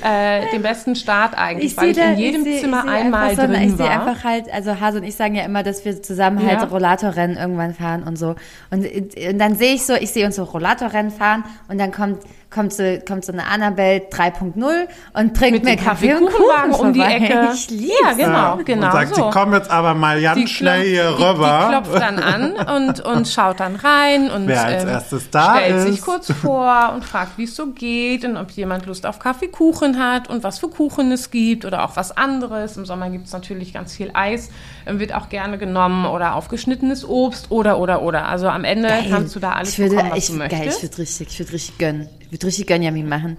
[0.03, 3.53] äh, den besten Start eigentlich, weil ich in jedem seh- Zimmer seh einmal so, drin
[3.61, 3.89] Ich sehe war.
[4.07, 6.67] einfach halt, also Hase und ich sagen ja immer, dass wir zusammen halt Ja.
[6.67, 8.36] Rollatorrennen irgendwann fahren und so.
[8.71, 12.19] Und, und dann sehe ich so, ich sehe uns so Rollatorrennen fahren und dann kommt
[12.55, 16.87] kommt so, kommt so eine Annabelle 3.0 und bringt mir dem Kaffee und Kaffeekuchenwagen Kuchen
[16.87, 17.01] um die.
[17.01, 17.49] Ecke.
[17.53, 17.93] Ich lieb's.
[18.03, 19.25] ja, genau, genau Und sagt, so.
[19.25, 21.59] sie kommen jetzt aber mal ganz Die schnell klopft- hier die, rüber.
[21.61, 22.53] Die klopft dann an
[22.87, 25.83] und, und schaut dann rein und Wer als ähm, erstes da stellt ist.
[25.91, 29.99] sich kurz vor und fragt, wie es so geht und ob jemand Lust auf Kaffeekuchen
[29.99, 32.77] hat und was für Kuchen es gibt oder auch was anderes.
[32.77, 34.49] Im Sommer gibt es natürlich ganz viel Eis,
[34.86, 38.27] wird auch gerne genommen oder aufgeschnittenes Obst oder, oder, oder.
[38.27, 39.05] Also am Ende Geil.
[39.09, 40.83] kannst du da alles ich würde, bekommen, was ich, du Geil, ich möchtest.
[40.83, 42.09] würde richtig, ich würde richtig gönnen.
[42.21, 43.38] Ich würde richtig Gönjamin machen.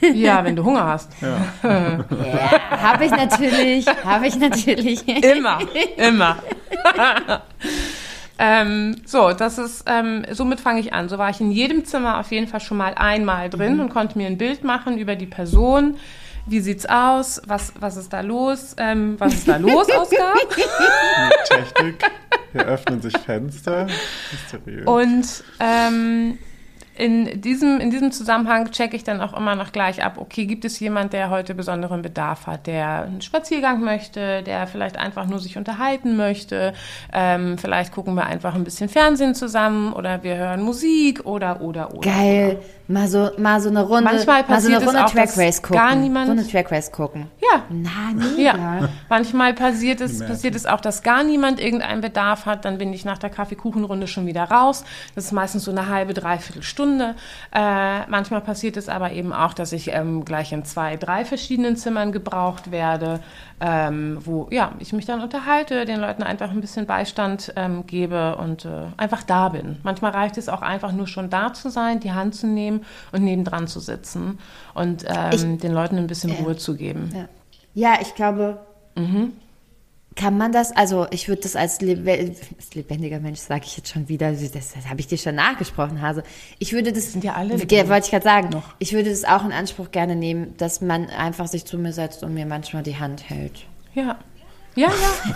[0.14, 1.10] ja, wenn du Hunger hast.
[1.20, 2.04] Ja,
[2.70, 5.06] habe ich natürlich, habe ich natürlich.
[5.24, 5.58] Immer,
[5.96, 6.36] immer.
[8.38, 11.08] ähm, so, das ist, ähm, somit fange ich an.
[11.08, 13.80] So war ich in jedem Zimmer auf jeden Fall schon mal einmal drin Mhm.
[13.80, 15.96] und konnte mir ein Bild machen über die Person.
[16.48, 17.42] Wie sieht's aus?
[17.46, 18.74] Was, was ist da los?
[18.78, 20.34] Ähm, was ist da los, Oskar?
[21.44, 22.04] Technik.
[22.52, 23.86] Hier öffnen sich Fenster.
[24.32, 24.86] Mysteriös.
[24.86, 26.38] Und ähm,
[26.98, 30.64] in, diesem, in diesem Zusammenhang checke ich dann auch immer noch gleich ab, okay, gibt
[30.64, 35.38] es jemand, der heute besonderen Bedarf hat, der einen Spaziergang möchte, der vielleicht einfach nur
[35.38, 36.74] sich unterhalten möchte,
[37.12, 41.94] ähm, vielleicht gucken wir einfach ein bisschen Fernsehen zusammen oder wir hören Musik oder, oder,
[41.94, 42.00] oder.
[42.10, 42.58] Geil.
[42.90, 45.24] Mal so, mal so eine Runde, Manchmal mal so eine passiert es Runde auch, Track
[45.26, 45.76] dass Race gucken.
[45.76, 47.26] gar niemand- Runde Track Race gucken.
[47.40, 48.42] Ja, Na, nee.
[48.44, 52.64] Ja, manchmal passiert es, passiert es auch, dass gar niemand irgendeinen Bedarf hat.
[52.64, 54.84] Dann bin ich nach der Kaffeekuchenrunde schon wieder raus.
[55.14, 56.87] Das ist meistens so eine halbe, dreiviertel Stunde.
[56.96, 61.76] Äh, manchmal passiert es aber eben auch, dass ich ähm, gleich in zwei, drei verschiedenen
[61.76, 63.20] Zimmern gebraucht werde,
[63.60, 68.36] ähm, wo ja, ich mich dann unterhalte, den Leuten einfach ein bisschen Beistand ähm, gebe
[68.36, 69.76] und äh, einfach da bin.
[69.82, 73.24] Manchmal reicht es auch einfach nur schon da zu sein, die Hand zu nehmen und
[73.24, 74.38] nebendran zu sitzen
[74.74, 77.10] und ähm, Ich- den Leuten ein bisschen Ruhe zu geben.
[77.14, 77.28] Ja,
[77.74, 78.60] ja ich glaube,
[80.18, 84.08] kann man das, also ich würde das als, als lebendiger Mensch, sage ich jetzt schon
[84.08, 86.22] wieder, das, das habe ich dir schon nachgesprochen, Hase.
[86.58, 89.44] Ich würde das, Sind ja alle Ge- wollte ich gerade sagen, ich würde das auch
[89.44, 92.96] in Anspruch gerne nehmen, dass man einfach sich zu mir setzt und mir manchmal die
[92.96, 93.64] Hand hält.
[93.94, 94.18] Ja.
[94.78, 94.88] Ja,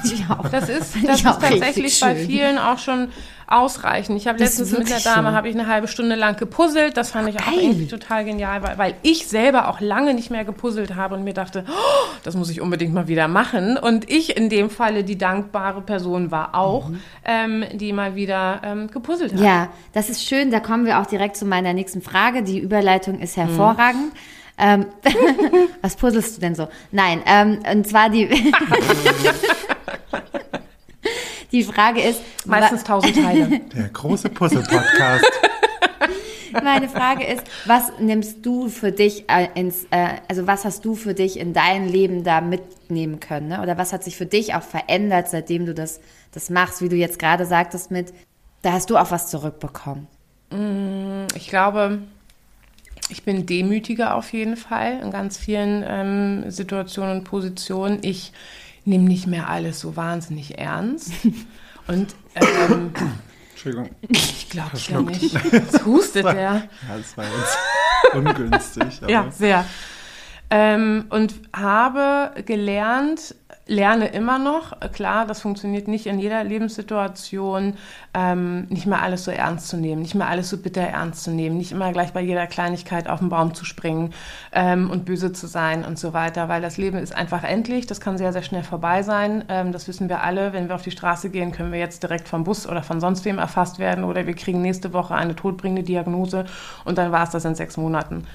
[0.05, 0.37] ja.
[0.39, 0.49] Auch.
[0.53, 3.09] Das ist, das ist auch tatsächlich bei vielen auch schon
[3.47, 4.17] ausreichend.
[4.17, 5.35] Ich habe letztens mit einer wirklich Dame so.
[5.35, 6.97] habe ich eine halbe Stunde lang gepuzzelt.
[6.97, 7.59] Das fand ich auch Geil.
[7.61, 11.35] irgendwie total genial, weil, weil ich selber auch lange nicht mehr gepuzzelt habe und mir
[11.35, 13.77] dachte, oh, das muss ich unbedingt mal wieder machen.
[13.77, 16.91] Und ich in dem Falle die dankbare Person war auch,
[17.25, 19.41] ähm, die mal wieder ähm, gepuzzelt hat.
[19.41, 20.51] Ja, das ist schön.
[20.51, 22.43] Da kommen wir auch direkt zu meiner nächsten Frage.
[22.43, 24.13] Die Überleitung ist hervorragend.
[24.59, 24.87] Ähm,
[25.83, 26.69] was puzzelst du denn so?
[26.91, 28.29] Nein, ähm, und zwar die.
[31.53, 32.21] die Frage ist.
[32.47, 33.61] Meistens tausend Teile.
[33.75, 35.25] Der große Puzzle-Podcast.
[36.63, 40.95] Meine Frage ist, was nimmst du für dich äh, ins, äh, also was hast du
[40.95, 43.63] für dich in dein Leben da mitnehmen können, ne?
[43.63, 46.01] Oder was hat sich für dich auch verändert, seitdem du das,
[46.33, 48.13] das machst, wie du jetzt gerade sagtest mit,
[48.61, 50.09] da hast du auch was zurückbekommen.
[51.35, 52.01] Ich glaube,
[53.13, 57.99] ich bin demütiger auf jeden Fall in ganz vielen ähm, Situationen und Positionen.
[58.03, 58.33] Ich
[58.85, 61.13] nehme nicht mehr alles so wahnsinnig ernst.
[61.89, 62.93] Und ähm,
[63.51, 63.91] Entschuldigung.
[64.09, 65.23] ich glaube ja Verschluckt.
[65.23, 65.53] nicht.
[65.53, 66.33] Jetzt hustet der.
[66.33, 66.63] Ja,
[66.97, 67.59] das war jetzt
[68.15, 69.03] ungünstig.
[69.03, 69.65] Aber Ja, sehr.
[70.51, 73.35] Ähm, und habe gelernt,
[73.67, 77.75] lerne immer noch, klar, das funktioniert nicht in jeder Lebenssituation,
[78.13, 81.31] ähm, nicht mehr alles so ernst zu nehmen, nicht mehr alles so bitter ernst zu
[81.31, 84.13] nehmen, nicht immer gleich bei jeder Kleinigkeit auf den Baum zu springen
[84.53, 88.01] ähm, und böse zu sein und so weiter, weil das Leben ist einfach endlich, das
[88.01, 90.91] kann sehr, sehr schnell vorbei sein, ähm, das wissen wir alle, wenn wir auf die
[90.91, 94.27] Straße gehen, können wir jetzt direkt vom Bus oder von sonst wem erfasst werden oder
[94.27, 96.47] wir kriegen nächste Woche eine todbringende Diagnose
[96.85, 98.27] und dann war es das in sechs Monaten.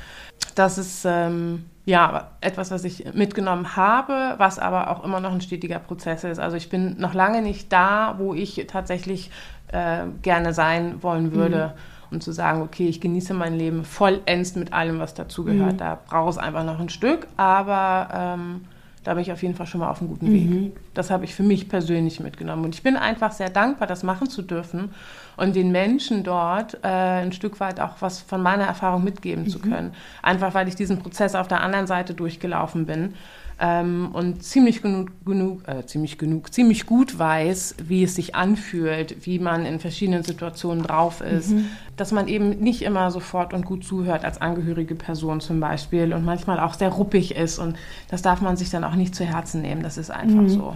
[0.57, 5.41] Das ist ähm, ja etwas, was ich mitgenommen habe, was aber auch immer noch ein
[5.41, 6.39] stetiger Prozess ist.
[6.39, 9.29] Also ich bin noch lange nicht da, wo ich tatsächlich
[9.67, 11.75] äh, gerne sein wollen würde.
[12.09, 15.81] Und zu sagen, okay, ich genieße mein Leben vollends mit allem, was dazugehört.
[15.81, 18.61] Da braucht es einfach noch ein Stück, aber ähm,
[19.03, 20.77] da bin ich auf jeden Fall schon mal auf einem guten Weg.
[20.93, 22.63] Das habe ich für mich persönlich mitgenommen.
[22.63, 24.89] Und ich bin einfach sehr dankbar, das machen zu dürfen
[25.37, 29.59] und den Menschen dort äh, ein Stück weit auch was von meiner Erfahrung mitgeben zu
[29.59, 29.93] können.
[30.21, 33.13] Einfach weil ich diesen Prozess auf der anderen Seite durchgelaufen bin
[33.59, 39.25] ähm, und ziemlich genug, genug, äh, ziemlich genug, ziemlich gut weiß, wie es sich anfühlt,
[39.25, 41.53] wie man in verschiedenen Situationen drauf ist,
[41.95, 46.25] dass man eben nicht immer sofort und gut zuhört als angehörige Person zum Beispiel und
[46.25, 47.77] manchmal auch sehr ruppig ist und
[48.09, 49.81] das darf man sich dann auch nicht zu Herzen nehmen.
[49.81, 50.75] Das ist einfach so.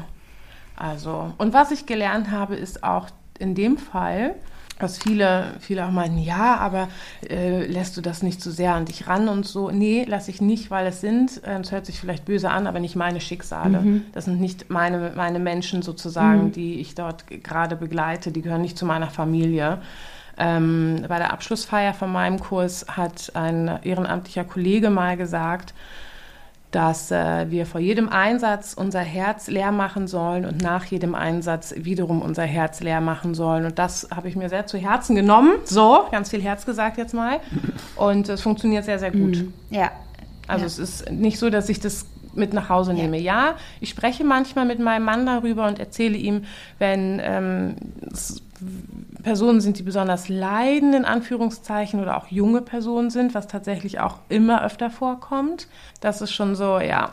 [0.76, 3.08] Also und was ich gelernt habe, ist auch
[3.38, 4.36] in dem Fall
[4.82, 6.88] was viele, viele auch meinen, ja, aber
[7.28, 9.72] äh, lässt du das nicht zu sehr an dich ran und so?
[9.72, 12.80] Nee, lasse ich nicht, weil es sind, äh, es hört sich vielleicht böse an, aber
[12.80, 14.02] nicht meine Schicksale.
[14.14, 18.78] Das sind nicht meine, meine Menschen sozusagen, die ich dort gerade begleite, die gehören nicht
[18.78, 19.80] zu meiner Familie.
[20.38, 25.74] Ähm, bei der Abschlussfeier von meinem Kurs hat ein ehrenamtlicher Kollege mal gesagt,
[26.72, 31.74] dass äh, wir vor jedem Einsatz unser Herz leer machen sollen und nach jedem Einsatz
[31.78, 33.66] wiederum unser Herz leer machen sollen.
[33.66, 35.52] Und das habe ich mir sehr zu Herzen genommen.
[35.66, 37.40] So, ganz viel Herz gesagt jetzt mal.
[37.98, 39.44] Und es funktioniert sehr, sehr gut.
[39.70, 39.92] Ja.
[40.48, 40.68] Also Ja.
[40.68, 43.20] es ist nicht so, dass ich das mit nach Hause nehme.
[43.20, 46.44] Ja, ich spreche manchmal mit meinem Mann darüber und erzähle ihm,
[46.80, 47.76] wenn ähm,
[48.12, 48.42] es
[49.24, 54.18] Personen sind, die besonders leiden, in Anführungszeichen, oder auch junge Personen sind, was tatsächlich auch
[54.30, 55.68] immer öfter vorkommt.
[56.00, 57.12] Das ist schon so, ja.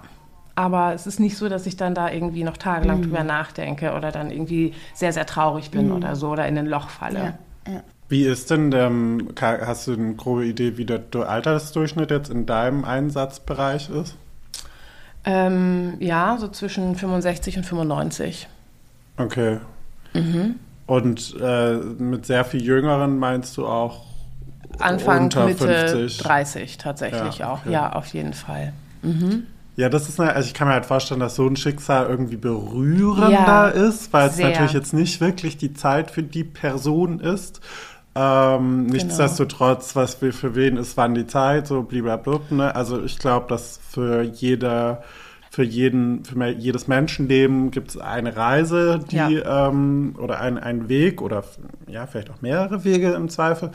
[0.55, 4.11] Aber es ist nicht so, dass ich dann da irgendwie noch tagelang drüber nachdenke oder
[4.11, 7.19] dann irgendwie sehr, sehr traurig bin oder so oder in ein Loch falle.
[7.67, 7.73] Ja.
[7.73, 7.83] ja.
[8.09, 12.47] Wie ist denn, ähm, hast du eine grobe Idee, wie der Du- Altersdurchschnitt jetzt in
[12.47, 14.17] deinem Einsatzbereich ist?
[15.25, 18.49] Ähm, ja, so zwischen 65 und 95.
[19.17, 19.59] Okay.
[20.15, 20.57] Mhm.
[20.87, 24.07] Und äh, mit sehr viel Jüngeren meinst du auch
[24.79, 26.19] Anfang, unter Mitte 50?
[26.19, 27.61] 30 tatsächlich Ja, auch.
[27.61, 27.73] okay.
[27.73, 28.73] Ja, auf jeden Fall.
[29.77, 32.37] Ja, das ist eine, also ich kann mir halt vorstellen, dass so ein Schicksal irgendwie
[32.37, 37.61] berührender Ja, ist, weil es natürlich jetzt nicht wirklich die Zeit für die Person ist.
[38.21, 38.93] Ähm, Genau.
[38.95, 42.41] nichtsdestotrotz, was wir für wen ist, wann die Zeit, so blablabla.
[42.51, 42.75] Ne?
[42.75, 45.03] Also ich glaube, dass für jeder,
[45.51, 49.69] für jeden, für me- jedes Menschenleben gibt es eine Reise, die Ja.
[49.69, 51.43] ähm, oder ein, ein Weg oder
[51.87, 53.71] ja, vielleicht auch mehrere Wege im Zweifel.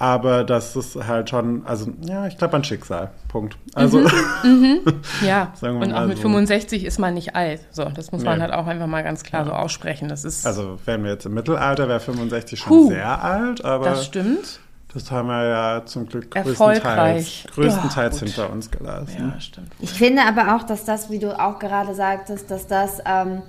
[0.00, 3.10] Aber das ist halt schon, also ja, ich glaube an Schicksal.
[3.28, 3.56] Punkt.
[3.74, 4.00] Also
[5.26, 6.22] Ja, Sagen wir und auch mal mit so.
[6.22, 7.60] 65 ist man nicht alt.
[7.72, 8.42] So, das muss man Nee.
[8.42, 10.08] halt auch einfach mal ganz klar so aussprechen.
[10.08, 12.88] Das ist, Also wären wir jetzt im Mittelalter, wäre 65 schon Puh.
[12.90, 14.10] sehr alt, aber das
[14.92, 19.32] das, haben wir ja zum Glück größtenteils, größtenteils Ja, hinter uns gelassen.
[19.34, 19.70] Ja, stimmt.
[19.80, 23.42] Ich finde aber auch, dass das, wie du auch gerade sagtest, dass das ähm,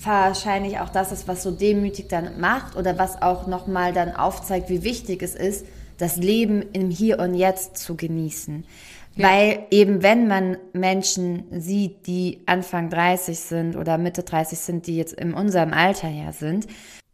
[0.00, 4.68] wahrscheinlich auch das ist, was so demütig dann macht oder was auch nochmal dann aufzeigt,
[4.68, 5.66] wie wichtig es ist,
[5.96, 8.64] das Leben im Hier und Jetzt zu genießen.
[9.16, 14.96] Weil eben wenn man Menschen sieht, die Anfang 30 sind oder Mitte 30 sind, die
[14.96, 16.68] jetzt in unserem Alter ja sind,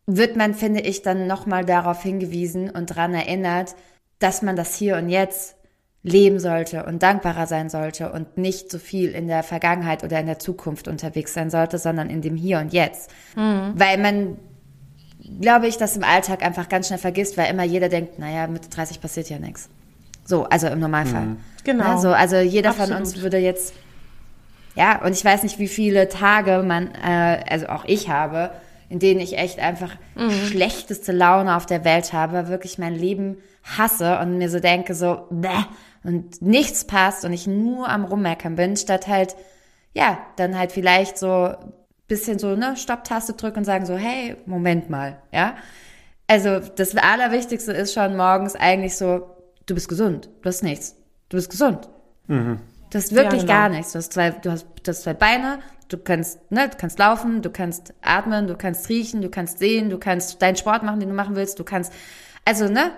[0.07, 3.75] wird man, finde ich, dann nochmal darauf hingewiesen und daran erinnert,
[4.19, 5.57] dass man das Hier und Jetzt
[6.03, 10.27] leben sollte und dankbarer sein sollte und nicht so viel in der Vergangenheit oder in
[10.27, 13.11] der Zukunft unterwegs sein sollte, sondern in dem Hier und Jetzt.
[13.35, 14.37] Weil man,
[15.41, 18.69] glaube ich, das im Alltag einfach ganz schnell vergisst, weil immer jeder denkt, naja, Mitte
[18.69, 19.71] 30 passiert ja nichts.
[20.27, 21.37] So, also im Normalfall.
[21.65, 21.95] Genau.
[21.95, 23.01] Ne, so, also jeder von Absolut.
[23.01, 23.75] uns würde jetzt,
[24.75, 28.51] ja, und ich weiß nicht, wie viele Tage man, äh, also auch ich habe,
[28.95, 29.91] in denen ich echt einfach
[30.47, 35.27] schlechteste Laune auf der Welt habe, wirklich mein Leben hasse und mir so denke, so,
[35.31, 35.65] bäh,
[36.05, 39.35] und nichts passt und ich nur am Rummeckern bin, statt halt,
[39.95, 41.55] ja, dann halt vielleicht so
[42.07, 45.57] bisschen so, ne, Stopptaste drücken und sagen so, hey, Moment mal, ja.
[46.29, 49.27] Also das Allerwichtigste ist schon morgens eigentlich so,
[49.67, 50.95] du bist gesund, du hast nichts,
[51.31, 51.89] du bist gesund.
[52.29, 53.53] Du hast wirklich Ja, genau.
[53.53, 53.91] gar nichts.
[53.91, 55.59] Du hast zwei, du hast, du hast zwei Beine,
[55.89, 59.91] du kannst, ne, du kannst laufen, du kannst atmen, du kannst riechen, du kannst sehen,
[59.91, 61.93] du kannst deinen Sport machen, den du machen willst, du kannst,
[62.45, 62.93] also, ne,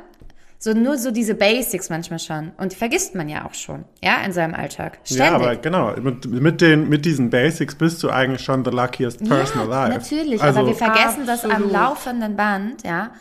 [0.59, 2.53] so nur so diese Basics manchmal schon.
[2.57, 4.99] Und die vergisst man ja auch schon, ja, in seinem Alltag.
[5.05, 5.27] Ständig.
[5.27, 9.23] Ja, aber genau, mit, mit, den, mit diesen Basics bist du eigentlich schon the luckiest
[9.25, 9.95] person alive.
[9.95, 11.73] Natürlich, also, aber wir vergessen das am Absolut.
[11.73, 13.13] laufenden Band, ja.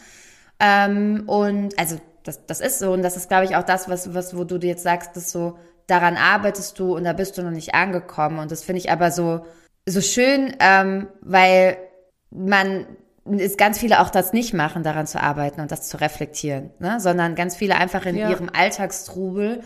[0.59, 4.13] Ähm, und also das, das ist so und das ist, glaube ich, auch das, was,
[4.13, 5.57] was, wo du dir jetzt sagst, dass so
[5.87, 8.39] daran arbeitest du und da bist du noch nicht angekommen.
[8.39, 9.45] Und das finde ich aber so,
[9.87, 11.77] so schön, ähm, weil
[12.31, 12.85] man
[13.25, 16.99] ist ganz viele auch das nicht machen, daran zu arbeiten und das zu reflektieren, ne?
[16.99, 18.29] sondern ganz viele einfach in Ja.
[18.29, 19.63] ihrem Alltagstrubel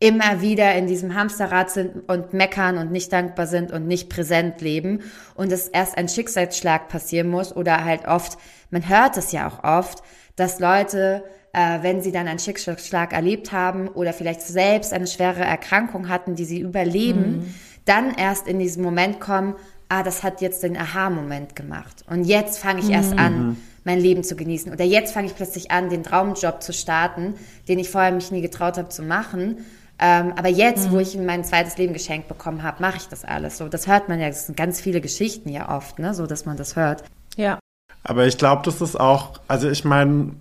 [0.00, 4.60] immer wieder in diesem Hamsterrad sind und meckern und nicht dankbar sind und nicht präsent
[4.60, 5.00] leben
[5.34, 8.38] und es erst ein Schicksalsschlag passieren muss oder halt oft,
[8.70, 10.02] man hört es ja auch oft,
[10.36, 11.24] dass Leute,
[11.58, 16.36] äh, wenn sie dann einen Schicksalsschlag erlebt haben oder vielleicht selbst eine schwere Erkrankung hatten,
[16.36, 17.52] die sie überleben,
[17.84, 19.54] dann erst in diesen Moment kommen,
[19.88, 22.04] ah, das hat jetzt den Aha-Moment gemacht.
[22.08, 24.72] Und jetzt fange ich erst an, mein Leben zu genießen.
[24.72, 27.34] Oder jetzt fange ich plötzlich an, den Traumjob zu starten,
[27.66, 29.64] den ich vorher mich nie getraut habe zu machen.
[29.98, 33.58] Ähm, aber jetzt, wo ich mein zweites Leben geschenkt bekommen habe, mache ich das alles.
[33.58, 34.28] So, das hört man ja.
[34.28, 37.02] Das sind ganz viele Geschichten ja oft, ne, so dass man das hört.
[37.36, 37.58] Ja.
[38.04, 40.32] Aber ich glaube, das ist auch, also ich meine,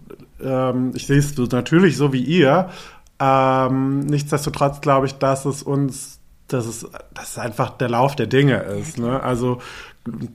[0.43, 2.69] ähm, ich sehe es natürlich so wie ihr.
[3.19, 8.27] Ähm, nichtsdestotrotz glaube ich, dass es uns, dass es, dass es einfach der Lauf der
[8.27, 8.99] Dinge ist.
[8.99, 9.21] Ne?
[9.23, 9.59] Also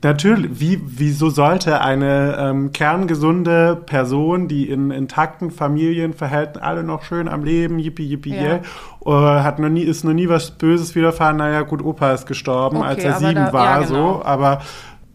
[0.03, 7.28] natürlich, wie, wieso sollte eine ähm, kerngesunde Person, die in intakten Familienverhältnissen alle noch schön
[7.28, 8.61] am Leben, yippie, yippie, Ja.
[9.07, 12.26] yeah, äh, hat noch nie, ist noch nie was Böses widerfahren, naja gut, Opa ist
[12.26, 14.14] gestorben, Okay, als er sieben da- war, ja, genau.
[14.18, 14.61] so, aber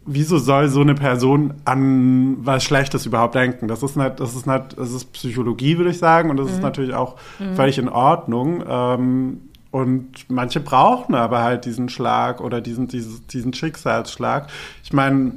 [0.08, 3.68] wieso soll so eine Person an was Schlechtes überhaupt denken?
[3.68, 6.53] Das ist nicht, das ist nicht, das ist Psychologie, würde ich sagen, und das Mhm.
[6.53, 7.16] ist natürlich auch
[7.55, 8.64] völlig in Ordnung.
[8.68, 14.47] Ähm, und manche brauchen aber halt diesen Schlag oder diesen, dieses, diesen Schicksalsschlag.
[14.84, 15.34] Ich meine,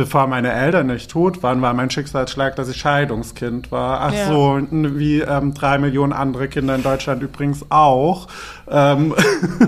[0.00, 4.00] bevor meine Eltern nicht tot waren, war mein Schicksalsschlag, dass ich Scheidungskind war.
[4.00, 4.28] Ach Ja.
[4.28, 8.26] so, wie ähm, drei Millionen andere Kinder in Deutschland übrigens auch.
[8.70, 9.14] Ähm,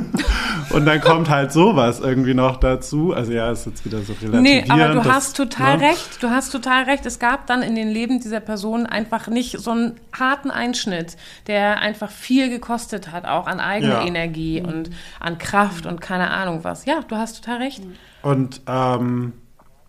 [0.70, 3.12] und dann kommt halt sowas irgendwie noch dazu.
[3.12, 4.41] Also ja, ist jetzt wieder so relativ.
[4.41, 5.47] Nee, aber du hast ne?
[5.49, 6.22] total recht.
[6.22, 7.05] Du hast total recht.
[7.05, 11.80] Es gab dann in den Leben dieser Person einfach nicht so einen harten Einschnitt, der
[11.80, 14.07] einfach viel gekostet hat, auch an eigener Ja.
[14.07, 14.89] Energie und
[15.20, 16.87] an Kraft und keine Ahnung was.
[16.87, 17.83] Ja, du hast total recht.
[18.22, 19.35] Und ähm,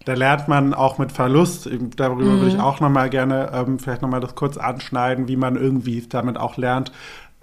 [0.05, 4.01] da lernt man auch mit Verlust, eben darüber würde ich auch nochmal gerne ähm, vielleicht
[4.01, 6.91] nochmal das kurz anschneiden, wie man irgendwie damit auch lernt,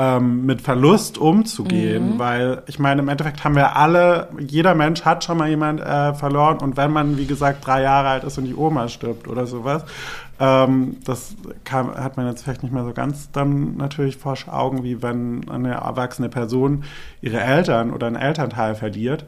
[0.01, 2.19] ähm, mit Verlust umzugehen.
[2.19, 6.15] Weil ich meine, im Endeffekt haben wir alle, jeder Mensch hat schon mal jemand äh,
[6.15, 9.47] verloren und wenn man, wie gesagt, drei Jahre alt ist und die Oma stirbt oder
[9.47, 9.85] sowas,
[10.39, 14.83] ähm, das kann, hat man jetzt vielleicht nicht mehr so ganz dann natürlich vor Augen,
[14.85, 16.85] wie wenn eine erwachsene Person
[17.21, 19.27] ihre Eltern oder einen Elternteil verliert.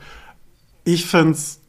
[0.84, 1.61] Ich finde es,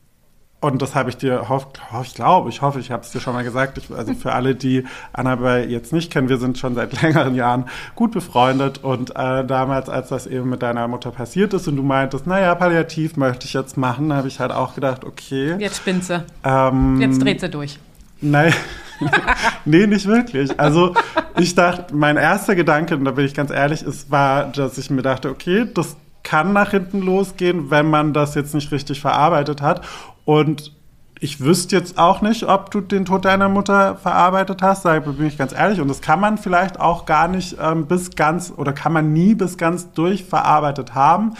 [0.63, 3.19] und das habe ich dir, hoff, hoff, ich glaube, ich hoffe, ich habe es dir
[3.19, 6.73] schon mal gesagt, ich, also für alle, die Annabelle jetzt nicht kennen, wir sind schon
[6.73, 11.53] seit längeren Jahren gut befreundet und äh, damals, als das eben mit deiner Mutter passiert
[11.53, 15.03] ist und du meintest, naja, palliativ möchte ich jetzt machen, habe ich halt auch gedacht,
[15.03, 15.57] okay.
[15.59, 16.23] Jetzt spinnt sie.
[16.45, 17.77] Ähm, Jetzt dreht sie durch.
[18.21, 18.53] Nein,
[19.65, 20.57] nee, nicht wirklich.
[20.57, 20.93] Also
[21.37, 24.89] ich dachte, mein erster Gedanke, und da bin ich ganz ehrlich, ist, war, dass ich
[24.89, 29.61] mir dachte, okay, das kann nach hinten losgehen, wenn man das jetzt nicht richtig verarbeitet
[29.61, 29.81] hat.
[30.25, 30.71] Und
[31.19, 35.25] ich wüsste jetzt auch nicht, ob du den Tod deiner Mutter verarbeitet hast, da bin
[35.25, 35.79] ich ganz ehrlich.
[35.79, 39.33] Und das kann man vielleicht auch gar nicht ähm, bis ganz oder kann man nie
[39.33, 41.35] bis ganz durchverarbeitet haben.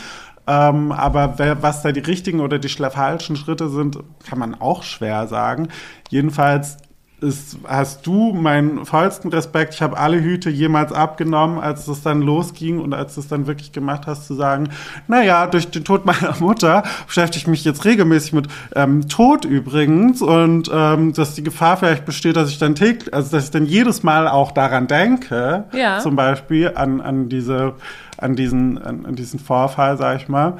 [0.48, 4.84] Ähm, aber wer, was da die richtigen oder die falschen Schritte sind, kann man auch
[4.84, 5.70] schwer sagen.
[6.10, 6.78] Jedenfalls
[7.24, 9.74] ist, hast du meinen vollsten Respekt.
[9.74, 13.48] Ich habe alle Hüte jemals abgenommen, als es dann losging und als du es dann
[13.48, 14.70] wirklich gemacht hast, zu sagen,
[15.08, 20.22] naja, durch den Tod meiner Mutter beschäftige ich mich jetzt regelmäßig mit ähm, Tod übrigens
[20.22, 23.66] und ähm, dass die Gefahr vielleicht besteht, dass ich dann täglich, also dass ich dann
[23.66, 26.00] jedes Mal auch daran denke, Ja.
[26.00, 27.74] zum Beispiel an, an diese
[28.18, 30.54] an diesen, an, an diesen Vorfall, sag ich mal.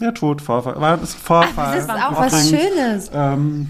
[0.00, 0.80] Der Todvorfall.
[0.80, 1.76] War das ein Vorfall?
[1.76, 2.48] Das ist auch was.
[2.48, 3.10] Schönes.
[3.14, 3.68] Ähm,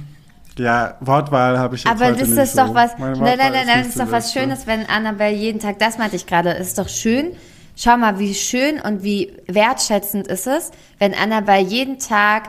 [0.59, 2.63] ja, Wortwahl habe ich jetzt Aber heute das nicht ist so.
[2.67, 2.97] doch was.
[2.99, 4.41] Nein, nein, nein, nein, ist so doch was beste.
[4.41, 7.33] Schönes, wenn Annabelle jeden Tag, das meinte ich gerade, ist doch schön.
[7.77, 12.49] Schau mal, wie schön und wie wertschätzend ist es, wenn Annabelle jeden Tag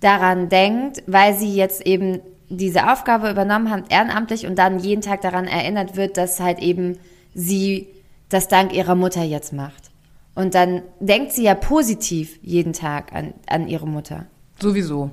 [0.00, 5.20] daran denkt, weil sie jetzt eben diese Aufgabe übernommen hat, ehrenamtlich und dann jeden Tag
[5.20, 6.98] daran erinnert wird, dass halt eben
[7.34, 7.88] sie
[8.30, 9.90] das dank ihrer Mutter jetzt macht.
[10.34, 14.26] Und dann denkt sie ja positiv jeden Tag an, an ihre Mutter.
[14.60, 15.10] Sowieso.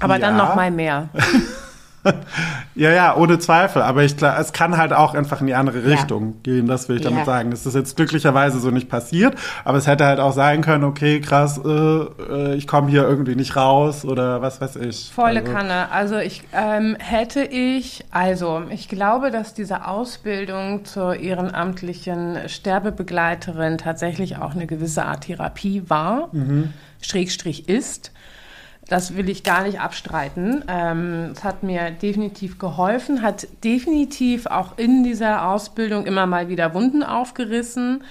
[0.00, 0.44] Aber dann Ja.
[0.44, 1.10] noch mal mehr.
[2.74, 3.82] Ja, ja, ohne Zweifel.
[3.82, 5.96] Aber ich glaube, es kann halt auch einfach in die andere Ja.
[5.96, 7.24] Richtung gehen, das will ich damit Ja.
[7.24, 7.50] sagen.
[7.50, 9.34] Das ist jetzt glücklicherweise so nicht passiert,
[9.64, 13.34] aber es hätte halt auch sein können, okay, krass, äh, äh, ich komme hier irgendwie
[13.34, 15.10] nicht raus oder was weiß ich.
[15.14, 15.90] Volle also, Kanne.
[15.90, 24.38] Also ich ähm, hätte ich, also ich glaube, dass diese Ausbildung zur ehrenamtlichen Sterbebegleiterin tatsächlich
[24.38, 26.30] auch eine gewisse Art Therapie war,
[27.02, 28.12] Schrägstrich ist.
[28.90, 30.64] Das will ich gar nicht abstreiten.
[30.66, 36.74] Ähm, es hat mir definitiv geholfen, hat definitiv auch in dieser Ausbildung immer mal wieder
[36.74, 38.02] Wunden aufgerissen.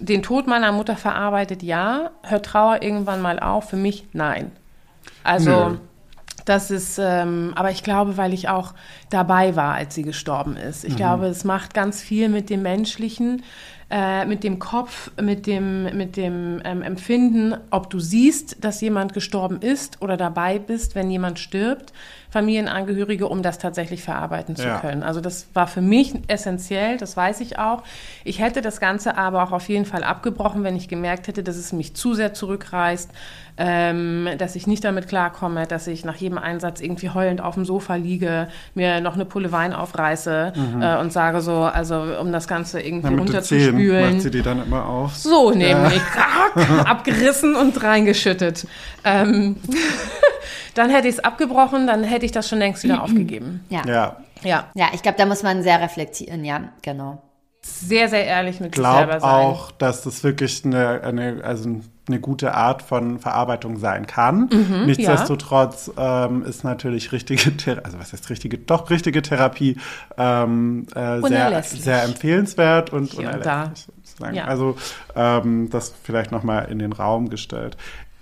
[0.00, 2.10] Den Tod meiner Mutter verarbeitet, ja.
[2.24, 3.70] Hört Trauer irgendwann mal auf?
[3.70, 4.52] Für mich, nein.
[5.24, 5.78] Also, Nö.
[6.44, 8.74] das ist, ähm, aber ich glaube, weil ich auch
[9.08, 10.84] dabei war, als sie gestorben ist.
[10.84, 13.44] Ich glaube, es macht ganz viel mit dem Menschlichen.
[13.92, 19.12] Äh, mit dem Kopf, mit dem, mit dem ähm, Empfinden, ob du siehst, dass jemand
[19.12, 21.92] gestorben ist oder dabei bist, wenn jemand stirbt,
[22.32, 24.78] Familienangehörige, um das tatsächlich verarbeiten zu Ja.
[24.78, 25.02] können.
[25.02, 27.82] Also das war für mich essentiell, das weiß ich auch.
[28.24, 31.56] Ich hätte das Ganze aber auch auf jeden Fall abgebrochen, wenn ich gemerkt hätte, dass
[31.56, 33.10] es mich zu sehr zurückreißt,
[33.58, 37.66] ähm, dass ich nicht damit klarkomme, dass ich nach jedem Einsatz irgendwie heulend auf dem
[37.66, 42.48] Sofa liege, mir noch eine Pulle Wein aufreiße äh, und sage so, also um das
[42.48, 44.12] Ganze irgendwie Ja, mit den Zähnen runterzuspülen.
[44.14, 45.14] macht sie die dann immer auf.
[45.16, 48.66] So nämlich, krack, abgerissen und reingeschüttet.
[49.04, 49.56] Ähm,
[50.74, 53.64] dann hätte ich es abgebrochen, dann hätte ich das schon längst wieder aufgegeben.
[53.68, 53.82] Ja.
[53.86, 54.16] ja.
[54.42, 57.22] Ja, Ja, ich glaube, da muss man sehr reflektieren, ja, genau.
[57.62, 59.30] sehr, sehr ehrlich mit sich selber glaube sein.
[59.30, 64.48] auch, dass das wirklich eine, eine, also eine gute Art von Verarbeitung sein kann.
[64.52, 69.76] Mhm, Nichtsdestotrotz ähm, ist natürlich richtige Therapie, also was heißt richtige, doch richtige Therapie
[70.18, 73.62] ähm, äh, sehr, sehr empfehlenswert und Hier und da.
[73.62, 73.94] unerlässlich.
[74.12, 74.34] sozusagen.
[74.36, 74.44] Ja.
[74.44, 74.76] Also
[75.14, 77.76] ähm, das vielleicht nochmal in den Raum gestellt.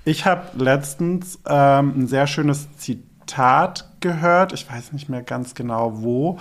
[0.04, 4.52] Ich habe letztens ähm, ein sehr schönes Zitat gehört.
[4.52, 6.38] Ich weiß nicht mehr ganz genau wo.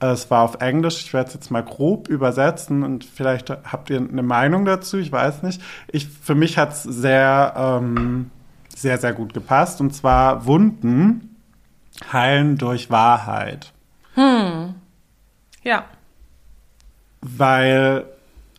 [0.00, 1.02] Es war auf Englisch.
[1.04, 4.96] Ich werde es jetzt mal grob übersetzen und vielleicht habt ihr eine Meinung dazu.
[4.98, 5.62] Ich weiß nicht.
[5.88, 8.30] Ich, für mich hat es sehr, ähm,
[8.74, 9.80] sehr, sehr gut gepasst.
[9.80, 11.36] Und zwar Wunden
[12.12, 13.72] heilen durch Wahrheit.
[15.62, 15.84] Ja,
[17.20, 18.04] weil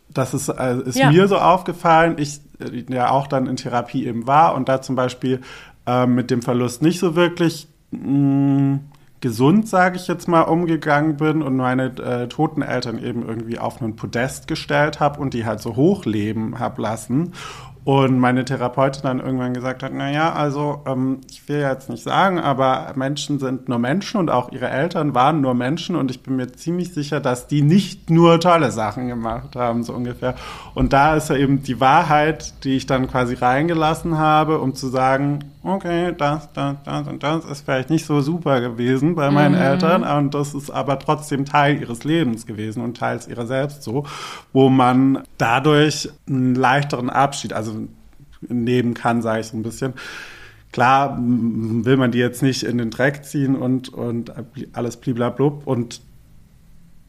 [0.08, 1.10] das ist, äh, ist Ja.
[1.10, 2.40] mir so aufgefallen, ich
[2.88, 5.40] ja auch dann in Therapie eben war und da zum Beispiel
[5.86, 8.80] äh, mit dem Verlust nicht so wirklich mh,
[9.20, 13.80] gesund, sage ich jetzt mal, umgegangen bin und meine äh, toten Eltern eben irgendwie auf
[13.80, 17.32] einen Podest gestellt habe und die halt so hochleben hab lassen.
[17.84, 22.02] Und meine Therapeutin dann irgendwann gesagt hat, na ja, also ähm, ich will jetzt nicht
[22.02, 26.22] sagen, aber Menschen sind nur Menschen und auch ihre Eltern waren nur Menschen und ich
[26.22, 30.34] bin mir ziemlich sicher, dass die nicht nur tolle Sachen gemacht haben, so ungefähr.
[30.74, 34.88] Und da ist ja eben die Wahrheit, die ich dann quasi reingelassen habe, um zu
[34.88, 39.54] sagen, okay, das, das, das und das ist vielleicht nicht so super gewesen bei meinen
[39.54, 44.04] Eltern und das ist aber trotzdem Teil ihres Lebens gewesen und teils ihrer selbst so,
[44.52, 47.73] wo man dadurch einen leichteren Abschied, also
[48.48, 49.94] nehmen kann, sage ich so ein bisschen.
[50.72, 54.32] Klar will man die jetzt nicht in den Dreck ziehen und, und
[54.72, 56.00] alles bliblablub und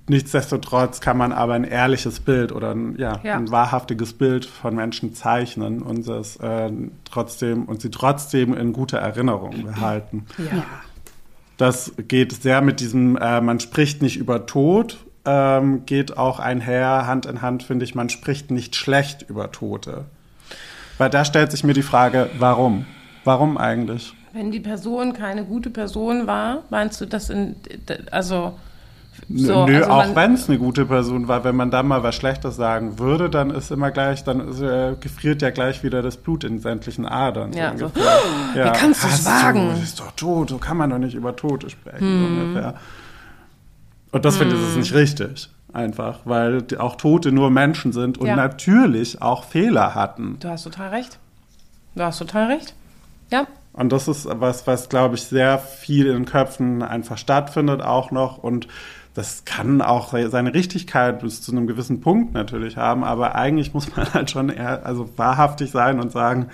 [0.07, 3.35] nichtsdestotrotz kann man aber ein ehrliches Bild oder ein, ja, Ja.
[3.37, 6.71] ein wahrhaftiges Bild von Menschen zeichnen und das äh,
[7.05, 10.25] trotzdem und sie trotzdem in guter Erinnerung behalten.
[10.37, 10.63] ja.
[11.57, 17.07] Das geht sehr mit diesem, äh, man spricht nicht über Tod, ähm, geht auch einher,
[17.07, 20.03] Hand in Hand, finde ich, man spricht nicht schlecht über Tote.
[20.97, 22.85] Weil da stellt sich mir die Frage, warum?
[23.23, 24.13] Warum eigentlich?
[24.33, 27.55] Wenn die Person keine gute Person war, meinst du das in,
[28.11, 28.57] also,
[29.29, 32.15] so, Nö, also auch wenn es eine gute Person war, wenn man da mal was
[32.15, 36.17] Schlechtes sagen würde, dann ist immer gleich, dann ist, äh, gefriert ja gleich wieder das
[36.17, 37.53] Blut in sämtlichen Adern.
[37.53, 37.85] Ja, so.
[37.85, 38.03] ungefähr.
[38.55, 39.67] ja, Wie kannst du's hast wagen?
[39.67, 41.99] Du, das ist doch tot, so kann man doch nicht über Tote sprechen.
[41.99, 42.75] So ungefähr.
[44.11, 45.49] Und das finde ich ist nicht richtig.
[45.75, 48.35] Einfach, weil auch Tote nur Menschen sind und Ja.
[48.37, 50.37] natürlich auch Fehler hatten.
[50.39, 51.19] Du hast total recht.
[51.95, 52.73] Du hast total recht.
[53.29, 57.81] Ja, Und das ist was, was, glaube ich, sehr viel in den Köpfen einfach stattfindet
[57.81, 58.37] auch noch.
[58.37, 58.69] Und
[59.15, 63.03] das kann auch seine Richtigkeit bis zu einem gewissen Punkt natürlich haben.
[63.03, 66.47] Aber eigentlich muss man halt schon eher, also wahrhaftig sein und sagen,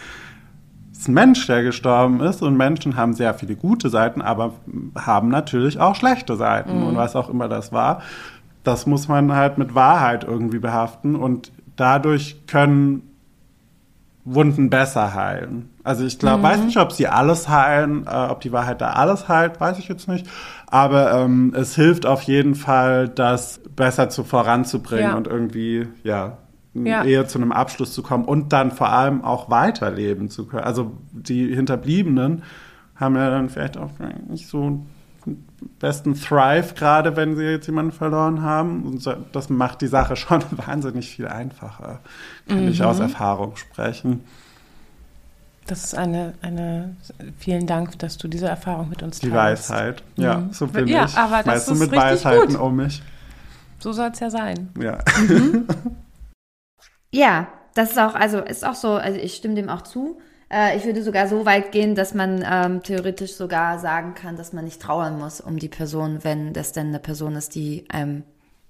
[0.92, 2.42] es ist ein Mensch, der gestorben ist.
[2.42, 4.54] Und Menschen haben sehr viele gute Seiten, aber
[4.96, 6.82] haben natürlich auch schlechte Seiten.
[6.84, 8.02] Und was auch immer das war,
[8.64, 11.16] das muss man halt mit Wahrheit irgendwie behaften.
[11.16, 13.04] Und dadurch können
[14.24, 15.70] Wunden besser heilen.
[15.84, 19.28] Also ich glaube, weiß nicht, ob sie alles heilen, äh, ob die Wahrheit da alles
[19.28, 20.28] heilt, weiß ich jetzt nicht.
[20.68, 25.18] Aber ähm, es hilft auf jeden Fall, das besser zu voranzubringen Ja.
[25.18, 26.38] und irgendwie, ja,
[26.76, 27.04] Ja.
[27.04, 30.64] eher zu einem Abschluss zu kommen und dann vor allem auch weiterleben zu können.
[30.66, 32.44] Also die Hinterbliebenen
[32.96, 33.90] haben ja dann vielleicht auch
[34.30, 34.86] nicht so
[35.80, 38.84] besten Thrive, gerade wenn sie jetzt jemanden verloren haben.
[38.84, 42.00] Und das macht die Sache schon wahnsinnig viel einfacher.
[42.48, 44.24] Kann ich aus Erfahrung sprechen.
[45.68, 46.96] das ist eine, eine,
[47.38, 49.70] vielen Dank, dass du diese Erfahrung mit uns Die teilst.
[49.70, 50.04] Weisheit.
[50.18, 51.18] Ja, so bin Ja, ich.
[51.18, 52.60] aber das weißt du, ist mit Weisheiten gut.
[52.60, 53.02] um mich.
[53.80, 54.70] So soll es ja sein.
[54.80, 55.00] Ja.
[57.14, 60.20] Ja, das ist auch, also ist auch so, also ich stimme dem auch zu.
[60.52, 64.54] Äh, ich würde sogar so weit gehen, dass man ähm, theoretisch sogar sagen kann, dass
[64.54, 68.24] man nicht trauern muss um die Person, wenn das denn eine Person ist, die einem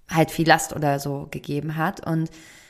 [0.09, 2.05] halt viel Last oder so gegeben hat.
[2.05, 2.29] Und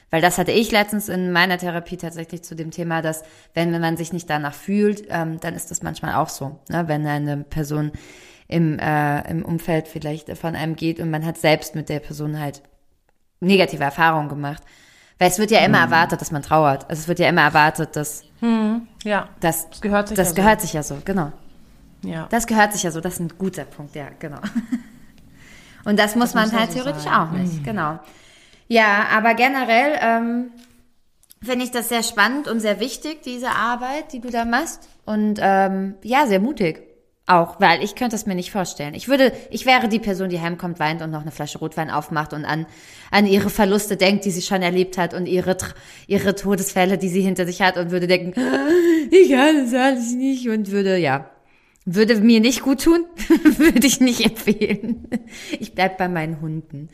[0.09, 3.97] weil das hatte ich letztens in meiner Therapie tatsächlich zu dem Thema, dass wenn, man
[3.97, 6.59] sich nicht danach fühlt, ähm, dann ist das manchmal auch so.
[6.69, 6.87] Ne?
[6.87, 7.91] Wenn eine Person
[8.47, 12.39] im, äh, im Umfeld vielleicht von einem geht und man hat selbst mit der Person
[12.39, 12.61] halt
[13.39, 14.63] negative Erfahrungen gemacht,
[15.21, 16.89] Weil es wird ja immer erwartet, dass man trauert.
[16.89, 18.23] Also es wird ja immer erwartet, dass
[19.03, 21.31] Ja, das, das gehört sich das ja gehört sich ja so, genau.
[22.01, 22.09] so.
[22.09, 22.25] Ja.
[22.31, 24.39] Das gehört sich ja so, das ist ein guter Punkt, ja, genau.
[25.85, 27.13] Und das muss man muss halt so theoretisch sein.
[27.13, 27.99] auch nicht, genau.
[28.67, 30.51] Ja, aber generell ähm,
[31.43, 34.89] finde ich das sehr spannend und sehr wichtig, diese Arbeit, die du da machst.
[35.05, 36.81] Und ähm, ja, sehr mutig.
[37.27, 38.93] Auch, weil ich könnte es mir nicht vorstellen.
[38.93, 42.33] Ich würde, ich wäre die Person, die heimkommt, weint und noch eine Flasche Rotwein aufmacht
[42.33, 42.65] und an,
[43.09, 45.55] an ihre Verluste denkt, die sie schon erlebt hat und ihre,
[46.07, 48.33] ihre Todesfälle, die sie hinter sich hat und würde denken,
[49.11, 51.30] ich kann das alles nicht und würde, ja,
[51.85, 53.05] würde mir nicht gut tun,
[53.57, 55.07] würde ich nicht empfehlen.
[55.59, 56.89] Ich bleib bei meinen Hunden.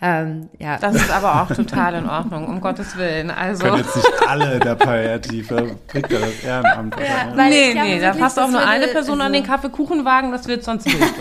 [0.00, 0.78] Ähm, ja.
[0.78, 3.30] Das ist aber auch total in Ordnung, um Gottes Willen.
[3.30, 3.64] Also.
[3.64, 8.48] Können jetzt nicht alle der Palliative Victor das Ehrenamt weil Nee, nee, da passt auch
[8.50, 11.12] nur eine Person an den also- Kaffeekuchenwagen, das wird sonst wild.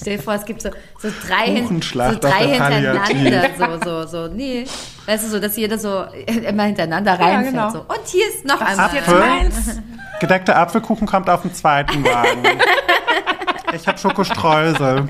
[0.00, 0.70] Stell dir vor, es gibt so,
[1.00, 3.80] so drei, hin, so drei hintereinander.
[3.84, 4.64] So, so, so, nee.
[5.06, 7.52] Weißt du, so, dass jeder so immer hintereinander reinfährt.
[7.52, 7.70] genau.
[7.70, 7.78] So.
[7.80, 8.90] Und hier ist noch einmal.
[8.94, 9.80] jetzt meins.
[10.20, 12.42] Gedeckter Apfelkuchen kommt auf den zweiten Wagen.
[13.74, 15.06] Ich habe Schokostreusel.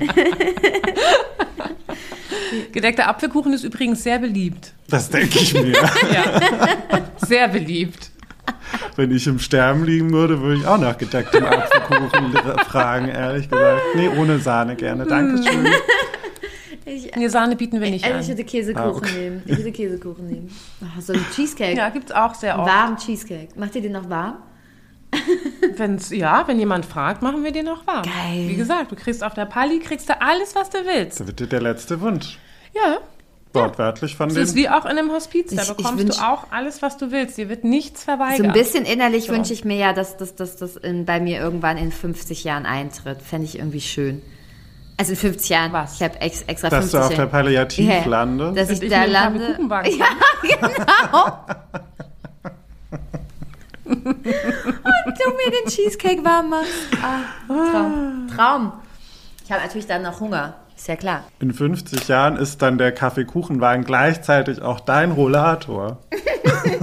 [2.71, 4.73] Gedeckter Apfelkuchen ist übrigens sehr beliebt.
[4.87, 5.77] Das denke ich mir.
[7.25, 8.08] Sehr beliebt.
[8.95, 12.33] Wenn ich im Sterben liegen würde, würde ich auch nach gedecktem Apfelkuchen
[12.67, 13.81] fragen, ehrlich gesagt.
[13.95, 15.05] Nee, ohne Sahne gerne.
[15.05, 15.67] Dankeschön.
[16.85, 18.29] Ich, Nee, Sahne bieten wir nicht also ich an.
[18.29, 19.11] würde Käsekuchen Ah, okay.
[19.29, 19.43] nehmen.
[19.45, 20.49] Ich würde Käsekuchen nehmen.
[20.81, 21.77] Oh, so ein Cheesecake.
[21.77, 22.67] Ja, gibt's auch sehr oft.
[22.67, 23.49] Warm Cheesecake.
[23.59, 24.37] Macht ihr den noch warm?
[25.75, 28.03] Wenn's, ja, wenn jemand fragt, machen wir den auch warm.
[28.03, 28.47] Geil.
[28.47, 31.19] Wie gesagt, du kriegst auf der Pali kriegst du alles, was du willst.
[31.19, 32.39] Das wird dir der letzte Wunsch.
[32.73, 32.97] Ja,
[33.53, 34.43] Wortwörtlich von das dem.
[34.43, 35.53] ist wie auch in einem Hospiz.
[35.55, 37.37] Da bekommst wünsch- du auch alles, was du willst.
[37.37, 38.37] Dir wird nichts verweigert.
[38.37, 39.33] So ein bisschen innerlich So.
[39.33, 42.65] wünsche ich mir ja, dass das dass, das in, bei mir irgendwann in 50 Jahren
[42.65, 43.21] eintritt.
[43.21, 44.21] Fände ich irgendwie schön.
[44.97, 45.73] Also in 50 Jahren.
[45.73, 45.95] Was?
[45.95, 47.25] Ich habe ex, extra Dass 50 du auf der.
[47.25, 48.57] Palliativ Ja, landest.
[48.57, 49.57] Dass ich ich da lande.
[49.59, 49.81] Ja,
[50.41, 51.39] genau.
[53.85, 56.69] Und du mir den Cheesecake warm machst.
[57.01, 58.27] Ah, Traum.
[58.35, 58.73] Traum.
[59.45, 60.53] Ich habe natürlich dann noch Hunger.
[60.79, 61.25] Ist ja klar.
[61.41, 65.97] In 50 Jahren ist dann der Kaffeekuchenwagen gleichzeitig auch dein Rollator.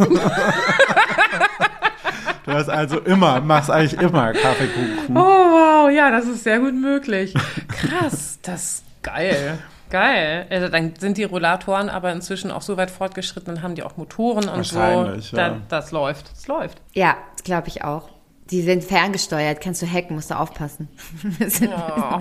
[2.45, 5.17] du hast also immer, machst eigentlich immer Kaffeekuchen.
[5.17, 7.33] Oh, wow, ja, das ist sehr gut möglich.
[7.69, 9.61] Krass, das ist geil.
[9.89, 10.47] Geil.
[10.51, 13.97] Also dann sind die Rollatoren aber inzwischen auch so weit fortgeschritten, dann haben die auch
[13.97, 14.77] Motoren und so.
[14.77, 15.49] Wahrscheinlich, ja.
[15.49, 16.33] Da, das läuft.
[16.33, 16.83] Das läuft.
[16.93, 18.11] Ja, glaube ich auch.
[18.51, 19.61] Die sind ferngesteuert.
[19.61, 20.89] Kannst du hacken, musst du aufpassen.
[21.23, 22.19] Wir sind- Oh.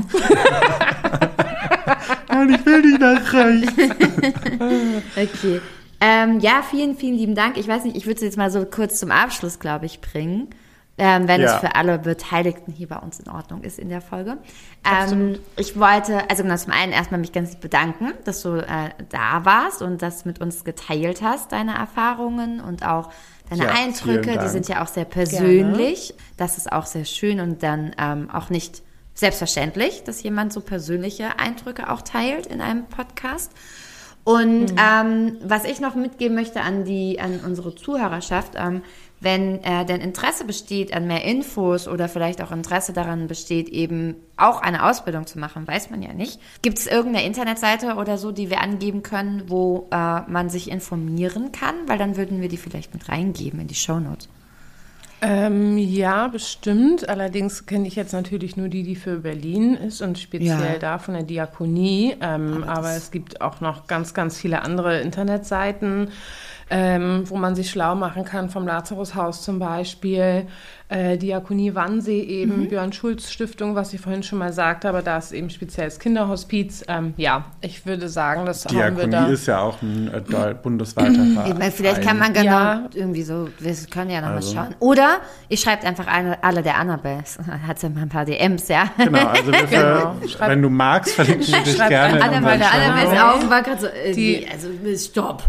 [2.30, 3.74] Nein, ich will nicht nach rechts.
[5.16, 5.62] Okay.
[6.02, 7.58] Ähm, ja, vielen, vielen lieben Dank.
[7.58, 10.50] Ich weiß nicht, ich würde es jetzt mal so kurz zum Abschluss, glaube ich, bringen.
[10.98, 11.56] Ähm, wenn Ja.
[11.56, 14.38] es für alle Beteiligten hier bei uns in Ordnung ist in der Folge.
[14.90, 19.44] Ähm, ich wollte, also genau, zum einen erstmal mich ganz bedanken, dass du äh, da
[19.46, 23.10] warst und das mit uns geteilt hast, deine Erfahrungen und auch
[23.50, 24.38] deine Ja, Eindrücke.
[24.38, 26.14] Die sind ja auch sehr persönlich.
[26.38, 28.82] Das ist auch sehr schön und dann ähm, auch nicht
[29.14, 33.52] selbstverständlich, dass jemand so persönliche Eindrücke auch teilt in einem Podcast.
[34.26, 38.82] Und ähm, was ich noch mitgeben möchte an die, an unsere Zuhörerschaft, ähm,
[39.20, 44.16] wenn äh, denn Interesse besteht an mehr Infos oder vielleicht auch Interesse daran besteht, eben
[44.38, 46.40] auch eine Ausbildung zu machen, weiß man ja nicht.
[46.62, 51.52] Gibt es irgendeine Internetseite oder so, die wir angeben können, wo äh, man sich informieren
[51.52, 51.76] kann?
[51.88, 54.28] Weil dann würden wir die vielleicht mit reingeben in die Shownotes.
[55.22, 57.08] Ähm, ja, bestimmt.
[57.08, 60.80] Allerdings kenne ich jetzt natürlich nur die, die für Berlin ist und speziell Ja.
[60.80, 62.16] da von der Diakonie.
[62.22, 66.10] Ähm, aber, es gibt auch noch ganz, ganz viele andere Internetseiten,
[66.70, 70.48] ähm, wo man sich schlau machen kann, vom Lazarushaus zum Beispiel.
[70.88, 72.68] Äh, Diakonie Wannsee eben, Mhm.
[72.70, 75.98] Björn Schulz Stiftung, was ich vorhin schon mal sagte, aber da ist eben speziell das
[75.98, 76.84] Kinderhospiz.
[76.88, 79.26] Ähm, ja, ich würde sagen, das haben wir Diakonie da.
[79.26, 81.48] ist ja auch ein äh, bundesweiter Verein.
[81.52, 82.90] Ich meine, vielleicht kann man genau Ja.
[82.94, 84.54] irgendwie so, wir können ja noch Also.
[84.54, 84.76] mal schauen.
[84.80, 87.40] Oder ihr schreibt einfach eine, alle der Annabelles.
[87.68, 88.92] Hat ja mal ein paar DMs, ja.
[88.96, 92.22] Genau, also wir Schreib- wenn du magst, verlinken wir dich gerne.
[92.24, 92.86] Annabelle, der Shownotes.
[92.92, 94.68] Annabelles Augen war gerade so, äh, Die- also
[94.98, 95.44] stopp.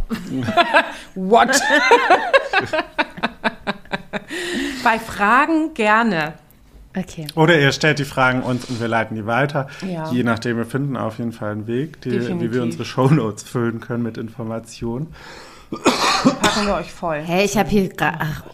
[1.15, 1.61] What?
[4.85, 6.35] Bei Fragen gerne.
[6.97, 7.27] Okay.
[7.35, 9.69] Oder ihr stellt die Fragen uns und wir leiten die weiter.
[9.87, 10.11] Ja.
[10.11, 13.81] Je nachdem, wir finden auf jeden Fall einen Weg, die, wie wir unsere Shownotes füllen
[13.81, 15.15] können mit Informationen.
[15.71, 17.19] Packen wir euch voll.
[17.19, 18.45] Hey, ich habe hier ach,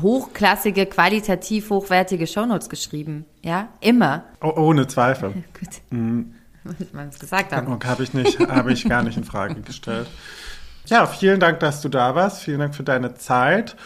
[0.00, 3.24] hochklassige, qualitativ hochwertige Shownotes geschrieben.
[3.42, 4.24] Ja, immer.
[4.40, 5.32] Oh, ohne Zweifel.
[5.58, 5.68] Gut.
[5.90, 6.34] Mhm.
[6.64, 7.78] Muss man es gesagt haben.
[7.84, 10.06] Habe ich nicht, habe ich gar nicht in Frage gestellt.
[10.86, 12.42] Ja, vielen Dank, dass du da warst.
[12.42, 13.76] Vielen Dank für deine Zeit.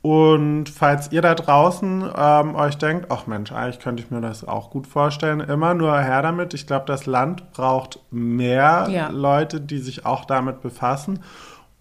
[0.00, 4.46] Und falls ihr da draußen ähm, euch denkt, ach Mensch, eigentlich könnte ich mir das
[4.46, 6.54] auch gut vorstellen, immer nur her damit.
[6.54, 9.08] Ich glaube, das Land braucht mehr Ja.
[9.08, 11.20] Leute, die sich auch damit befassen.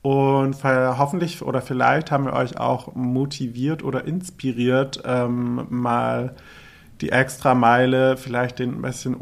[0.01, 6.35] Und hoffentlich oder vielleicht haben wir euch auch motiviert oder inspiriert, ähm, mal
[7.01, 9.15] die extra Meile, vielleicht den ein bisschen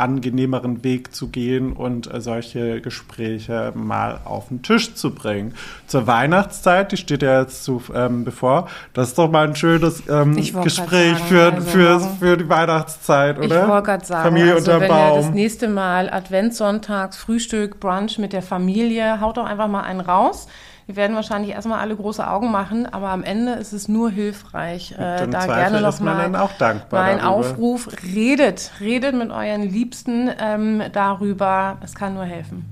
[0.00, 5.54] unangenehmeren Weg zu gehen und äh, solche Gespräche mal auf den Tisch zu bringen.
[5.86, 10.02] Zur Weihnachtszeit, die steht ja jetzt zu, ähm, bevor, das ist doch mal ein schönes
[10.08, 13.62] ähm, Gespräch grad für, sagen, also für, morgen- für die Weihnachtszeit, oder?
[13.62, 15.34] Ich wollte gerade sagen, Familie also unterm wenn ihr das Baum.
[15.34, 20.46] nächste Mal Adventssonntags, Frühstück, Brunch mit der Familie, haut doch einfach mal einen raus.
[20.90, 24.90] Wir werden wahrscheinlich erstmal alle große Augen machen, aber am Ende ist es nur hilfreich.
[24.90, 27.30] Äh, da Zweifel gerne noch ist man mal dann auch dankbar mein darüber.
[27.36, 31.78] Aufruf, redet, redet mit euren Liebsten ähm, darüber.
[31.84, 32.64] Es kann nur helfen.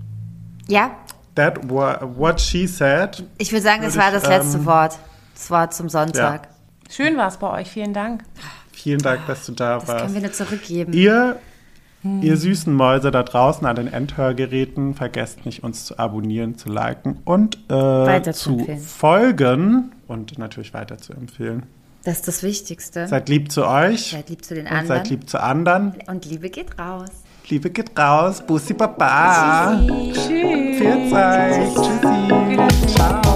[0.67, 0.91] Ja,
[1.37, 3.23] That wa- what she said.
[3.39, 4.99] ich würde sagen, das war ich, das letzte ähm, Wort.
[5.35, 6.49] Das Wort zum Sonntag.
[6.91, 7.71] Schön war es bei euch.
[7.71, 8.25] Vielen Dank.
[8.73, 10.15] Vielen Dank, dass du da Das können warst.
[10.15, 10.93] wir nur zurückgeben.
[10.93, 11.37] Ihr,
[12.03, 17.19] ihr süßen Mäuse da draußen an den Endhörgeräten, vergesst nicht, uns zu abonnieren, zu liken
[17.25, 18.79] und äh, zu empfehlen.
[18.81, 21.65] folgen und natürlich weiter zu empfehlen.
[22.05, 23.07] Das ist das Wichtigste.
[23.09, 24.87] Seid lieb zu euch Seid lieb zu den anderen.
[24.87, 25.95] seid lieb zu anderen.
[26.07, 27.11] Und Liebe geht raus.
[27.49, 28.43] Liebe geht raus.
[28.47, 29.79] Bussi Baba.
[30.13, 30.27] Tschüss.
[30.29, 31.69] Viel Zeit.
[31.75, 33.28] Tschüss.